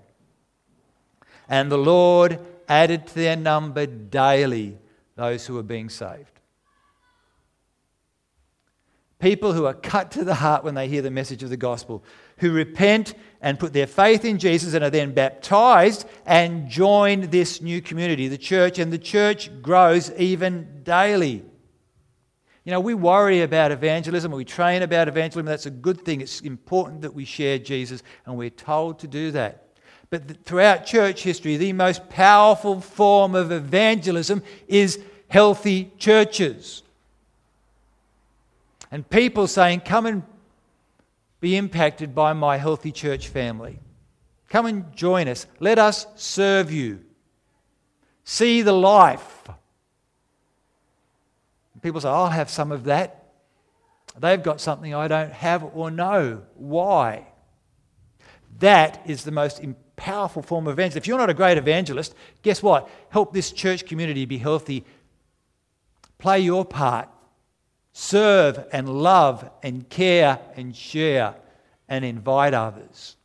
And 1.47 1.71
the 1.71 1.77
Lord 1.77 2.39
added 2.67 3.07
to 3.07 3.15
their 3.15 3.37
number 3.37 3.85
daily 3.85 4.77
those 5.15 5.47
who 5.47 5.53
were 5.55 5.63
being 5.63 5.89
saved. 5.89 6.29
People 9.19 9.53
who 9.53 9.65
are 9.65 9.73
cut 9.73 10.11
to 10.11 10.25
the 10.25 10.33
heart 10.35 10.65
when 10.65 10.75
they 10.75 10.89
hear 10.89 11.01
the 11.01 11.09
message 11.09 11.43
of 11.43 11.49
the 11.49 11.55
gospel, 11.55 12.03
who 12.39 12.51
repent 12.51 13.13
and 13.39 13.57
put 13.57 13.71
their 13.71 13.87
faith 13.87 14.25
in 14.25 14.37
Jesus 14.37 14.73
and 14.73 14.83
are 14.83 14.89
then 14.89 15.13
baptized 15.13 16.05
and 16.25 16.67
join 16.67 17.29
this 17.29 17.61
new 17.61 17.81
community, 17.81 18.27
the 18.27 18.37
church, 18.37 18.79
and 18.79 18.91
the 18.91 18.97
church 18.97 19.49
grows 19.61 20.11
even 20.17 20.81
daily. 20.83 21.45
You 22.63 22.71
know, 22.71 22.79
we 22.79 22.93
worry 22.93 23.41
about 23.41 23.71
evangelism, 23.71 24.31
we 24.31 24.45
train 24.45 24.83
about 24.83 25.07
evangelism. 25.07 25.45
That's 25.45 25.65
a 25.65 25.71
good 25.71 26.01
thing. 26.05 26.21
It's 26.21 26.39
important 26.41 27.01
that 27.01 27.13
we 27.13 27.25
share 27.25 27.59
Jesus, 27.59 28.03
and 28.25 28.37
we're 28.37 28.49
told 28.49 28.99
to 28.99 29.07
do 29.07 29.31
that. 29.31 29.63
But 30.09 30.45
throughout 30.45 30.85
church 30.85 31.23
history, 31.23 31.57
the 31.57 31.73
most 31.73 32.07
powerful 32.09 32.79
form 32.79 33.35
of 33.35 33.51
evangelism 33.51 34.43
is 34.67 34.99
healthy 35.27 35.91
churches. 35.97 36.83
And 38.91 39.09
people 39.09 39.47
saying, 39.47 39.81
Come 39.81 40.05
and 40.05 40.23
be 41.41 41.57
impacted 41.57 42.13
by 42.15 42.31
my 42.33 42.57
healthy 42.57 42.91
church 42.91 43.27
family. 43.27 43.79
Come 44.49 44.67
and 44.67 44.95
join 44.95 45.27
us. 45.27 45.47
Let 45.59 45.79
us 45.79 46.05
serve 46.15 46.71
you. 46.71 47.03
See 48.23 48.61
the 48.61 48.71
life 48.71 49.32
People 51.83 51.99
say, 51.99 52.07
I'll 52.07 52.29
have 52.29 52.49
some 52.49 52.71
of 52.71 52.85
that. 52.85 53.25
They've 54.17 54.41
got 54.41 54.61
something 54.61 54.95
I 54.95 55.09
don't 55.09 55.33
have 55.33 55.63
or 55.75 55.91
know. 55.91 56.43
Why? 56.55 57.27
That 58.59 59.01
is 59.05 59.25
the 59.25 59.31
most 59.31 59.61
powerful 59.97 60.41
form 60.41 60.65
of 60.67 60.73
evangelism. 60.73 60.99
If 60.99 61.07
you're 61.07 61.17
not 61.17 61.29
a 61.29 61.33
great 61.33 61.57
evangelist, 61.57 62.15
guess 62.41 62.63
what? 62.63 62.89
Help 63.09 63.33
this 63.33 63.51
church 63.51 63.85
community 63.85 64.25
be 64.25 64.37
healthy. 64.37 64.85
Play 66.19 66.39
your 66.39 66.63
part. 66.63 67.09
Serve 67.91 68.65
and 68.71 68.87
love 68.87 69.49
and 69.61 69.89
care 69.89 70.39
and 70.55 70.73
share 70.75 71.35
and 71.89 72.05
invite 72.05 72.53
others. 72.53 73.17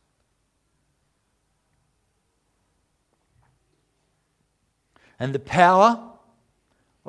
And 5.17 5.33
the 5.33 5.39
power 5.39 6.08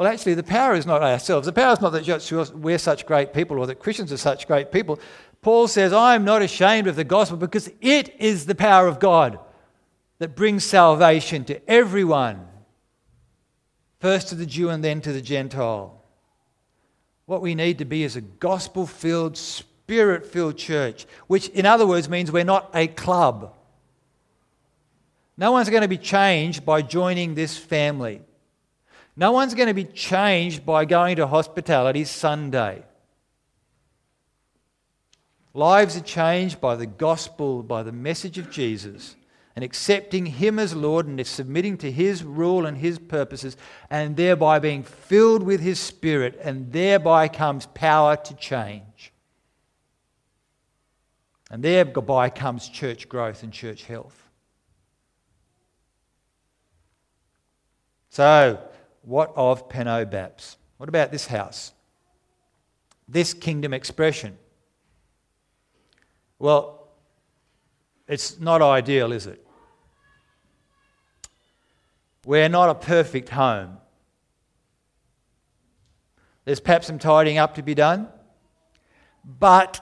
well, 0.01 0.09
actually, 0.09 0.33
the 0.33 0.43
power 0.43 0.73
is 0.73 0.87
not 0.87 1.03
ourselves. 1.03 1.45
The 1.45 1.53
power 1.53 1.75
is 1.75 1.81
not 1.83 1.91
that 1.91 2.53
we're 2.55 2.79
such 2.79 3.05
great 3.05 3.35
people 3.35 3.59
or 3.59 3.67
that 3.67 3.81
Christians 3.81 4.11
are 4.11 4.17
such 4.17 4.47
great 4.47 4.73
people. 4.73 4.99
Paul 5.43 5.69
says, 5.69 5.93
I 5.93 6.15
am 6.15 6.25
not 6.25 6.41
ashamed 6.41 6.87
of 6.87 6.97
the 6.97 7.05
gospel 7.05 7.37
because 7.37 7.71
it 7.83 8.15
is 8.19 8.47
the 8.47 8.55
power 8.55 8.89
of 8.89 8.99
God 8.99 9.39
that 10.19 10.35
brings 10.35 10.65
salvation 10.65 11.45
to 11.45 11.71
everyone, 11.71 12.49
first 13.99 14.29
to 14.29 14.35
the 14.35 14.47
Jew 14.47 14.71
and 14.71 14.83
then 14.83 15.03
to 15.03 15.13
the 15.13 15.21
Gentile. 15.21 16.03
What 17.27 17.43
we 17.43 17.55
need 17.55 17.77
to 17.77 17.85
be 17.85 18.03
is 18.03 18.17
a 18.17 18.23
gospel 18.23 18.87
filled, 18.87 19.37
spirit 19.37 20.25
filled 20.25 20.57
church, 20.57 21.05
which, 21.27 21.49
in 21.49 21.67
other 21.67 21.87
words, 21.87 22.09
means 22.09 22.33
we're 22.33 22.45
not 22.45 22.71
a 22.73 22.87
club. 22.87 23.55
No 25.37 25.53
one's 25.53 25.69
going 25.69 25.83
to 25.83 25.89
be 25.89 25.99
changed 25.99 26.65
by 26.65 26.81
joining 26.81 27.35
this 27.35 27.59
family. 27.59 28.23
No 29.17 29.33
one's 29.33 29.55
going 29.55 29.69
to 29.69 29.75
be 29.75 29.85
changed 29.85 30.65
by 30.65 30.85
going 30.85 31.17
to 31.17 31.27
Hospitality 31.27 32.05
Sunday. 32.05 32.85
Lives 35.53 35.97
are 35.97 36.03
changed 36.03 36.61
by 36.61 36.77
the 36.77 36.87
gospel, 36.87 37.63
by 37.63 37.83
the 37.83 37.93
message 37.93 38.39
of 38.39 38.51
Jesus, 38.51 39.17
and 39.57 39.65
accepting 39.65 40.27
Him 40.27 40.61
as 40.61 40.75
Lord 40.77 41.07
and 41.07 41.27
submitting 41.27 41.77
to 41.79 41.91
His 41.91 42.23
rule 42.23 42.67
and 42.67 42.79
His 42.79 43.01
purposes, 43.01 43.57
and 43.91 44.17
thereby 44.17 44.61
being 44.61 44.85
filled 44.85 45.43
with 45.43 45.61
His 45.61 45.81
Spirit, 45.81 46.39
and 46.43 46.73
thereby 46.73 47.27
comes 47.27 47.67
power 47.67 48.17
to 48.17 48.35
change. 48.37 49.13
And 51.51 51.65
thereby 51.65 52.31
comes 52.31 52.69
church 52.69 53.09
growth 53.09 53.43
and 53.43 53.53
church 53.53 53.83
health. 53.83 54.23
So, 58.11 58.70
what 59.03 59.33
of 59.37 59.69
Penobaps? 59.69 60.57
What 60.77 60.89
about 60.89 61.11
this 61.11 61.27
house? 61.27 61.73
This 63.09 63.35
kingdom 63.35 63.73
expression? 63.75 64.39
Well, 66.39 66.77
It's 68.11 68.41
not 68.41 68.61
ideal, 68.61 69.13
is 69.13 69.29
it? 69.29 69.47
We're 72.27 72.49
not 72.49 72.69
a 72.69 72.75
perfect 72.75 73.29
home. 73.29 73.79
There's 76.45 76.59
perhaps 76.59 76.89
some 76.89 76.99
tidying 76.99 77.39
up 77.39 77.55
to 77.55 77.63
be 77.63 77.73
done, 77.73 78.09
but 79.25 79.81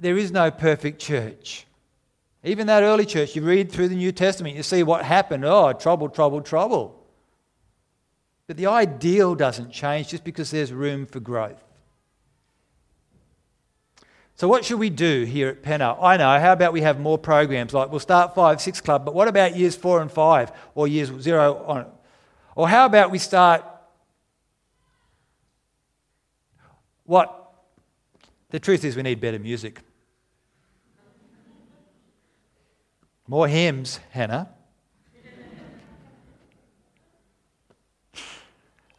there 0.00 0.18
is 0.18 0.32
no 0.32 0.50
perfect 0.50 1.00
church. 1.00 1.66
Even 2.42 2.66
that 2.66 2.82
early 2.82 3.06
church, 3.06 3.36
you 3.36 3.42
read 3.42 3.70
through 3.70 3.88
the 3.88 3.94
New 3.94 4.10
Testament, 4.10 4.56
you 4.56 4.64
see 4.64 4.82
what 4.82 5.04
happened. 5.04 5.44
Oh, 5.44 5.72
trouble, 5.72 6.08
trouble, 6.08 6.40
trouble. 6.40 6.97
But 8.48 8.56
the 8.56 8.66
ideal 8.66 9.34
doesn't 9.34 9.70
change 9.70 10.08
just 10.08 10.24
because 10.24 10.50
there's 10.50 10.72
room 10.72 11.04
for 11.06 11.20
growth. 11.20 11.62
So, 14.34 14.48
what 14.48 14.64
should 14.64 14.78
we 14.78 14.88
do 14.88 15.24
here 15.24 15.48
at 15.48 15.62
Penno? 15.62 15.98
I 16.02 16.16
know, 16.16 16.40
how 16.40 16.52
about 16.54 16.72
we 16.72 16.80
have 16.80 16.98
more 16.98 17.18
programs? 17.18 17.74
Like 17.74 17.90
we'll 17.90 18.00
start 18.00 18.34
five, 18.34 18.60
six 18.60 18.80
club, 18.80 19.04
but 19.04 19.14
what 19.14 19.28
about 19.28 19.54
years 19.54 19.76
four 19.76 20.00
and 20.00 20.10
five 20.10 20.50
or 20.74 20.88
years 20.88 21.12
zero 21.20 21.62
on? 21.66 21.86
Or 22.56 22.68
how 22.68 22.86
about 22.86 23.10
we 23.10 23.18
start 23.18 23.64
what? 27.04 27.34
The 28.50 28.58
truth 28.58 28.82
is, 28.82 28.96
we 28.96 29.02
need 29.02 29.20
better 29.20 29.38
music. 29.38 29.80
More 33.26 33.46
hymns, 33.46 34.00
Hannah. 34.10 34.48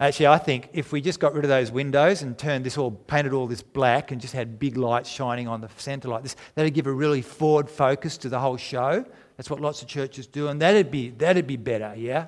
Actually, 0.01 0.27
I 0.27 0.37
think 0.37 0.69
if 0.71 0.93
we 0.93 1.01
just 1.01 1.19
got 1.19 1.33
rid 1.33 1.43
of 1.43 1.49
those 1.49 1.71
windows 1.71 2.21
and 2.21 2.37
turned 2.37 2.65
this 2.65 2.77
all, 2.77 2.91
painted 2.91 3.33
all 3.33 3.47
this 3.47 3.61
black 3.61 4.11
and 4.11 4.21
just 4.21 4.33
had 4.33 4.57
big 4.57 4.77
lights 4.77 5.09
shining 5.09 5.47
on 5.47 5.59
the 5.59 5.69
centre 5.75 6.07
like 6.07 6.23
this, 6.23 6.37
that'd 6.55 6.73
give 6.73 6.87
a 6.87 6.91
really 6.91 7.21
forward 7.21 7.69
focus 7.69 8.17
to 8.19 8.29
the 8.29 8.39
whole 8.39 8.55
show. 8.55 9.03
That's 9.35 9.49
what 9.49 9.59
lots 9.59 9.81
of 9.81 9.89
churches 9.89 10.25
do, 10.25 10.47
and 10.47 10.61
that'd 10.61 10.89
be, 10.89 11.09
that'd 11.09 11.47
be 11.47 11.57
better, 11.57 11.93
yeah? 11.97 12.27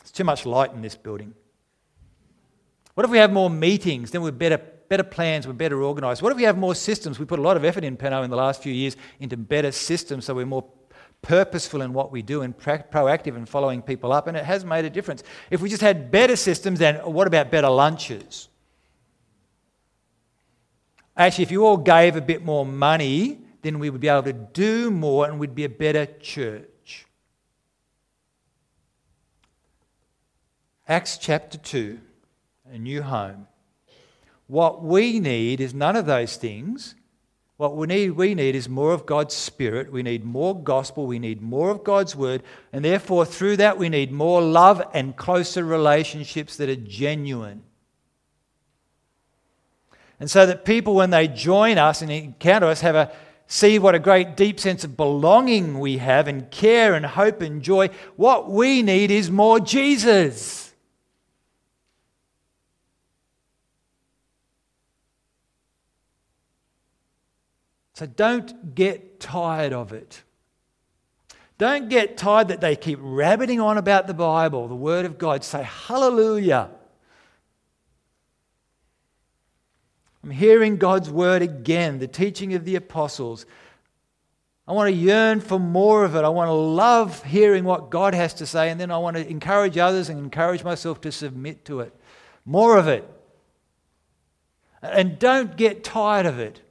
It's 0.00 0.10
too 0.10 0.24
much 0.24 0.44
light 0.44 0.72
in 0.72 0.82
this 0.82 0.96
building. 0.96 1.34
What 2.94 3.04
if 3.04 3.10
we 3.10 3.18
have 3.18 3.32
more 3.32 3.48
meetings? 3.48 4.10
Then 4.10 4.22
we're 4.22 4.32
better, 4.32 4.58
better 4.58 5.04
plans, 5.04 5.46
we're 5.46 5.52
better 5.52 5.84
organised. 5.84 6.20
What 6.20 6.32
if 6.32 6.36
we 6.36 6.42
have 6.42 6.58
more 6.58 6.74
systems? 6.74 7.20
We 7.20 7.26
put 7.26 7.38
a 7.38 7.42
lot 7.42 7.56
of 7.56 7.64
effort 7.64 7.84
in 7.84 7.96
Penno 7.96 8.24
in 8.24 8.30
the 8.30 8.36
last 8.36 8.60
few 8.60 8.72
years 8.72 8.96
into 9.20 9.36
better 9.36 9.70
systems 9.70 10.24
so 10.24 10.34
we're 10.34 10.46
more 10.46 10.64
purposeful 11.22 11.82
in 11.82 11.92
what 11.92 12.10
we 12.10 12.20
do 12.20 12.42
and 12.42 12.56
proactive 12.58 13.36
in 13.36 13.46
following 13.46 13.80
people 13.80 14.12
up, 14.12 14.26
and 14.26 14.36
it 14.36 14.44
has 14.44 14.64
made 14.64 14.84
a 14.84 14.90
difference. 14.90 15.22
If 15.50 15.60
we 15.60 15.68
just 15.68 15.82
had 15.82 16.10
better 16.10 16.36
systems, 16.36 16.80
then 16.80 16.96
what 16.96 17.26
about 17.26 17.50
better 17.50 17.70
lunches? 17.70 18.48
Actually, 21.16 21.42
if 21.42 21.50
you 21.50 21.64
all 21.64 21.76
gave 21.76 22.16
a 22.16 22.20
bit 22.20 22.44
more 22.44 22.66
money, 22.66 23.38
then 23.62 23.78
we 23.78 23.90
would 23.90 24.00
be 24.00 24.08
able 24.08 24.24
to 24.24 24.32
do 24.32 24.90
more 24.90 25.26
and 25.26 25.38
we'd 25.38 25.54
be 25.54 25.64
a 25.64 25.68
better 25.68 26.06
church. 26.20 27.06
Acts 30.88 31.16
chapter 31.16 31.58
2, 31.58 32.00
a 32.72 32.78
new 32.78 33.02
home. 33.02 33.46
What 34.48 34.82
we 34.82 35.20
need 35.20 35.60
is 35.60 35.72
none 35.72 35.94
of 35.94 36.06
those 36.06 36.36
things. 36.36 36.96
What 37.62 37.76
we 37.76 37.86
need, 37.86 38.10
we 38.10 38.34
need 38.34 38.56
is 38.56 38.68
more 38.68 38.92
of 38.92 39.06
God's 39.06 39.36
Spirit. 39.36 39.92
We 39.92 40.02
need 40.02 40.24
more 40.24 40.60
gospel. 40.60 41.06
We 41.06 41.20
need 41.20 41.40
more 41.40 41.70
of 41.70 41.84
God's 41.84 42.16
Word. 42.16 42.42
And 42.72 42.84
therefore, 42.84 43.24
through 43.24 43.58
that, 43.58 43.78
we 43.78 43.88
need 43.88 44.10
more 44.10 44.42
love 44.42 44.82
and 44.92 45.16
closer 45.16 45.62
relationships 45.64 46.56
that 46.56 46.68
are 46.68 46.74
genuine. 46.74 47.62
And 50.18 50.28
so 50.28 50.44
that 50.44 50.64
people, 50.64 50.96
when 50.96 51.10
they 51.10 51.28
join 51.28 51.78
us 51.78 52.02
and 52.02 52.10
encounter 52.10 52.66
us, 52.66 52.80
have 52.80 52.96
a 52.96 53.12
see 53.46 53.78
what 53.78 53.94
a 53.94 54.00
great 54.00 54.36
deep 54.36 54.58
sense 54.58 54.82
of 54.82 54.96
belonging 54.96 55.78
we 55.78 55.98
have 55.98 56.26
and 56.26 56.50
care 56.50 56.94
and 56.94 57.06
hope 57.06 57.42
and 57.42 57.62
joy. 57.62 57.90
What 58.16 58.50
we 58.50 58.82
need 58.82 59.12
is 59.12 59.30
more 59.30 59.60
Jesus. 59.60 60.71
So 68.02 68.06
don't 68.06 68.74
get 68.74 69.20
tired 69.20 69.72
of 69.72 69.92
it. 69.92 70.24
Don't 71.56 71.88
get 71.88 72.16
tired 72.16 72.48
that 72.48 72.60
they 72.60 72.74
keep 72.74 72.98
rabbiting 73.00 73.60
on 73.60 73.78
about 73.78 74.08
the 74.08 74.12
Bible, 74.12 74.66
the 74.66 74.74
Word 74.74 75.04
of 75.04 75.18
God. 75.18 75.44
Say, 75.44 75.62
Hallelujah. 75.62 76.68
I'm 80.24 80.30
hearing 80.30 80.78
God's 80.78 81.10
Word 81.10 81.42
again, 81.42 82.00
the 82.00 82.08
teaching 82.08 82.54
of 82.54 82.64
the 82.64 82.74
apostles. 82.74 83.46
I 84.66 84.72
want 84.72 84.88
to 84.88 84.96
yearn 84.96 85.40
for 85.40 85.60
more 85.60 86.04
of 86.04 86.16
it. 86.16 86.24
I 86.24 86.28
want 86.28 86.48
to 86.48 86.54
love 86.54 87.22
hearing 87.22 87.62
what 87.62 87.88
God 87.88 88.14
has 88.14 88.34
to 88.34 88.46
say, 88.46 88.70
and 88.70 88.80
then 88.80 88.90
I 88.90 88.98
want 88.98 89.16
to 89.16 89.30
encourage 89.30 89.78
others 89.78 90.08
and 90.08 90.18
encourage 90.18 90.64
myself 90.64 91.00
to 91.02 91.12
submit 91.12 91.64
to 91.66 91.78
it. 91.78 91.94
More 92.44 92.78
of 92.78 92.88
it. 92.88 93.08
And 94.82 95.20
don't 95.20 95.56
get 95.56 95.84
tired 95.84 96.26
of 96.26 96.40
it 96.40 96.62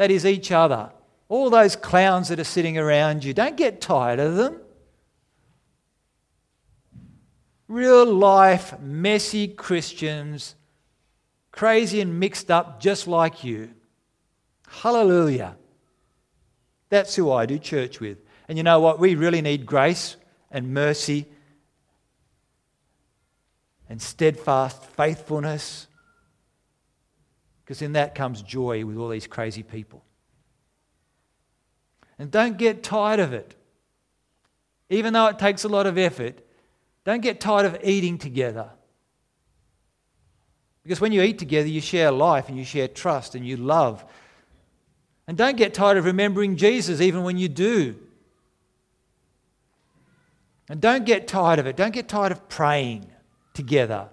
that 0.00 0.10
is 0.10 0.24
each 0.24 0.50
other. 0.50 0.90
All 1.28 1.50
those 1.50 1.76
clowns 1.76 2.28
that 2.28 2.40
are 2.40 2.44
sitting 2.44 2.78
around 2.78 3.22
you, 3.22 3.34
don't 3.34 3.54
get 3.54 3.82
tired 3.82 4.18
of 4.18 4.36
them. 4.36 4.58
Real 7.68 8.06
life, 8.06 8.80
messy 8.80 9.46
Christians, 9.46 10.54
crazy 11.52 12.00
and 12.00 12.18
mixed 12.18 12.50
up 12.50 12.80
just 12.80 13.08
like 13.08 13.44
you. 13.44 13.74
Hallelujah. 14.68 15.58
That's 16.88 17.14
who 17.14 17.30
I 17.30 17.44
do 17.44 17.58
church 17.58 18.00
with. 18.00 18.16
And 18.48 18.56
you 18.56 18.64
know 18.64 18.80
what? 18.80 18.98
We 18.98 19.16
really 19.16 19.42
need 19.42 19.66
grace 19.66 20.16
and 20.50 20.72
mercy 20.72 21.26
and 23.86 24.00
steadfast 24.00 24.82
faithfulness 24.82 25.88
because 27.70 27.82
in 27.82 27.92
that 27.92 28.16
comes 28.16 28.42
joy 28.42 28.84
with 28.84 28.96
all 28.96 29.08
these 29.08 29.28
crazy 29.28 29.62
people. 29.62 30.02
And 32.18 32.28
don't 32.28 32.58
get 32.58 32.82
tired 32.82 33.20
of 33.20 33.32
it. 33.32 33.54
Even 34.88 35.12
though 35.12 35.26
it 35.26 35.38
takes 35.38 35.62
a 35.62 35.68
lot 35.68 35.86
of 35.86 35.96
effort, 35.96 36.40
don't 37.04 37.20
get 37.20 37.40
tired 37.40 37.66
of 37.66 37.78
eating 37.84 38.18
together. 38.18 38.70
Because 40.82 41.00
when 41.00 41.12
you 41.12 41.22
eat 41.22 41.38
together, 41.38 41.68
you 41.68 41.80
share 41.80 42.10
life 42.10 42.48
and 42.48 42.58
you 42.58 42.64
share 42.64 42.88
trust 42.88 43.36
and 43.36 43.46
you 43.46 43.56
love. 43.56 44.04
And 45.28 45.38
don't 45.38 45.56
get 45.56 45.72
tired 45.72 45.96
of 45.96 46.06
remembering 46.06 46.56
Jesus 46.56 47.00
even 47.00 47.22
when 47.22 47.38
you 47.38 47.48
do. 47.48 47.94
And 50.68 50.80
don't 50.80 51.06
get 51.06 51.28
tired 51.28 51.60
of 51.60 51.68
it. 51.68 51.76
Don't 51.76 51.94
get 51.94 52.08
tired 52.08 52.32
of 52.32 52.48
praying 52.48 53.06
together 53.54 54.08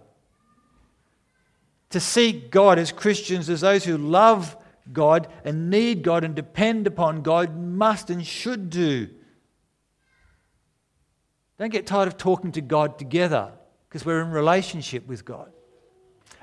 to 1.90 2.00
seek 2.00 2.52
God 2.52 2.80
as 2.80 2.92
Christians, 2.92 3.50
as 3.50 3.62
those 3.62 3.86
who 3.86 3.98
love 3.98 4.58
God 4.92 5.28
and 5.44 5.70
need 5.70 6.04
God 6.04 6.24
and 6.24 6.36
depend 6.36 6.88
upon 6.88 7.22
God, 7.22 7.58
must 7.58 8.10
and 8.10 8.26
should 8.26 8.70
do. 8.70 9.10
Don't 11.58 11.72
get 11.72 11.88
tired 11.88 12.08
of 12.08 12.18
talking 12.18 12.52
to 12.54 12.62
God 12.62 13.00
together 13.00 13.52
because 13.88 14.06
we're 14.06 14.22
in 14.22 14.32
relationship 14.32 15.08
with 15.08 15.26
God. 15.26 15.52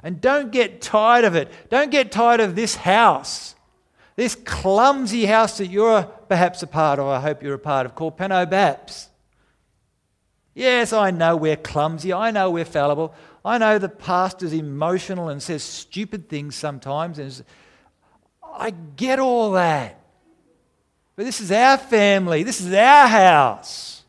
And 0.02 0.20
don't 0.20 0.50
get 0.50 0.82
tired 0.82 1.24
of 1.24 1.34
it. 1.34 1.50
Don't 1.70 1.90
get 1.90 2.12
tired 2.12 2.40
of 2.40 2.56
this 2.56 2.76
house, 2.76 3.54
this 4.16 4.34
clumsy 4.34 5.24
house 5.24 5.58
that 5.58 5.68
you're 5.68 6.02
perhaps 6.02 6.62
a 6.62 6.66
part 6.66 6.98
of, 6.98 7.06
I 7.06 7.20
hope 7.20 7.42
you're 7.42 7.54
a 7.54 7.58
part 7.58 7.86
of, 7.86 7.94
called 7.94 8.18
Penno 8.18 8.44
Baps. 8.44 9.08
Yes, 10.54 10.92
I 10.92 11.10
know 11.10 11.36
we're 11.36 11.56
clumsy. 11.56 12.12
I 12.12 12.30
know 12.30 12.50
we're 12.50 12.64
fallible. 12.64 13.14
I 13.44 13.58
know 13.58 13.78
the 13.78 13.90
pastor's 13.90 14.52
emotional 14.52 15.28
and 15.28 15.42
says 15.42 15.62
stupid 15.62 16.28
things 16.28 16.54
sometimes. 16.54 17.18
And 17.18 17.44
I 18.42 18.70
get 18.70 19.18
all 19.18 19.52
that. 19.52 20.00
But 21.16 21.26
this 21.26 21.40
is 21.40 21.52
our 21.52 21.78
family, 21.78 22.42
this 22.42 22.60
is 22.60 22.72
our 22.72 23.06
house. 23.06 24.02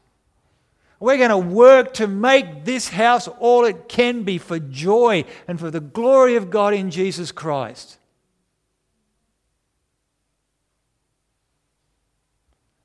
We're 0.99 1.17
going 1.17 1.29
to 1.29 1.37
work 1.37 1.95
to 1.95 2.07
make 2.07 2.63
this 2.63 2.87
house 2.87 3.27
all 3.27 3.65
it 3.65 3.89
can 3.89 4.23
be 4.23 4.37
for 4.37 4.57
joy 4.59 5.25
and 5.47 5.59
for 5.59 5.69
the 5.69 5.81
glory 5.81 6.37
of 6.37 6.49
God 6.49 6.73
in 6.73 6.89
Jesus 6.89 7.31
Christ. 7.31 7.97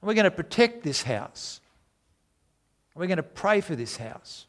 We're 0.03 0.15
going 0.15 0.25
to 0.25 0.31
protect 0.31 0.83
this 0.83 1.03
house. 1.03 1.61
We're 2.95 3.07
going 3.07 3.19
to 3.19 3.23
pray 3.23 3.61
for 3.61 3.77
this 3.77 3.97
house. 3.97 4.47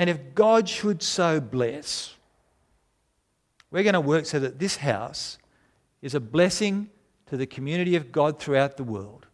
And 0.00 0.08
if 0.08 0.34
God 0.34 0.66
should 0.66 1.02
so 1.02 1.42
bless, 1.42 2.14
we're 3.70 3.82
going 3.82 3.92
to 3.92 4.00
work 4.00 4.24
so 4.24 4.38
that 4.40 4.58
this 4.58 4.76
house 4.76 5.36
is 6.00 6.14
a 6.14 6.20
blessing 6.20 6.88
to 7.26 7.36
the 7.36 7.44
community 7.44 7.96
of 7.96 8.10
God 8.10 8.38
throughout 8.38 8.78
the 8.78 8.82
world. 8.82 9.26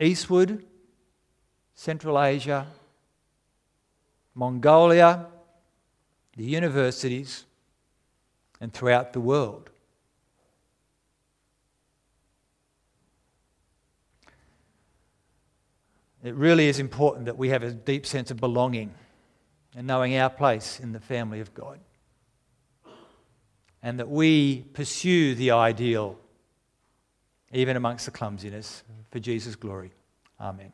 Eastwood, 0.00 0.64
Central 1.76 2.20
Asia, 2.20 2.66
Mongolia, 4.34 5.26
the 6.36 6.42
universities, 6.42 7.44
and 8.60 8.72
throughout 8.72 9.12
the 9.12 9.20
world. 9.20 9.70
It 16.28 16.34
really 16.34 16.68
is 16.68 16.78
important 16.78 17.24
that 17.24 17.38
we 17.38 17.48
have 17.48 17.62
a 17.62 17.70
deep 17.70 18.04
sense 18.04 18.30
of 18.30 18.36
belonging 18.36 18.94
and 19.74 19.86
knowing 19.86 20.14
our 20.18 20.28
place 20.28 20.78
in 20.78 20.92
the 20.92 21.00
family 21.00 21.40
of 21.40 21.54
God. 21.54 21.80
And 23.82 23.98
that 23.98 24.10
we 24.10 24.62
pursue 24.74 25.34
the 25.34 25.52
ideal, 25.52 26.18
even 27.50 27.76
amongst 27.76 28.04
the 28.04 28.10
clumsiness, 28.10 28.82
for 29.10 29.20
Jesus' 29.20 29.56
glory. 29.56 29.92
Amen. 30.38 30.72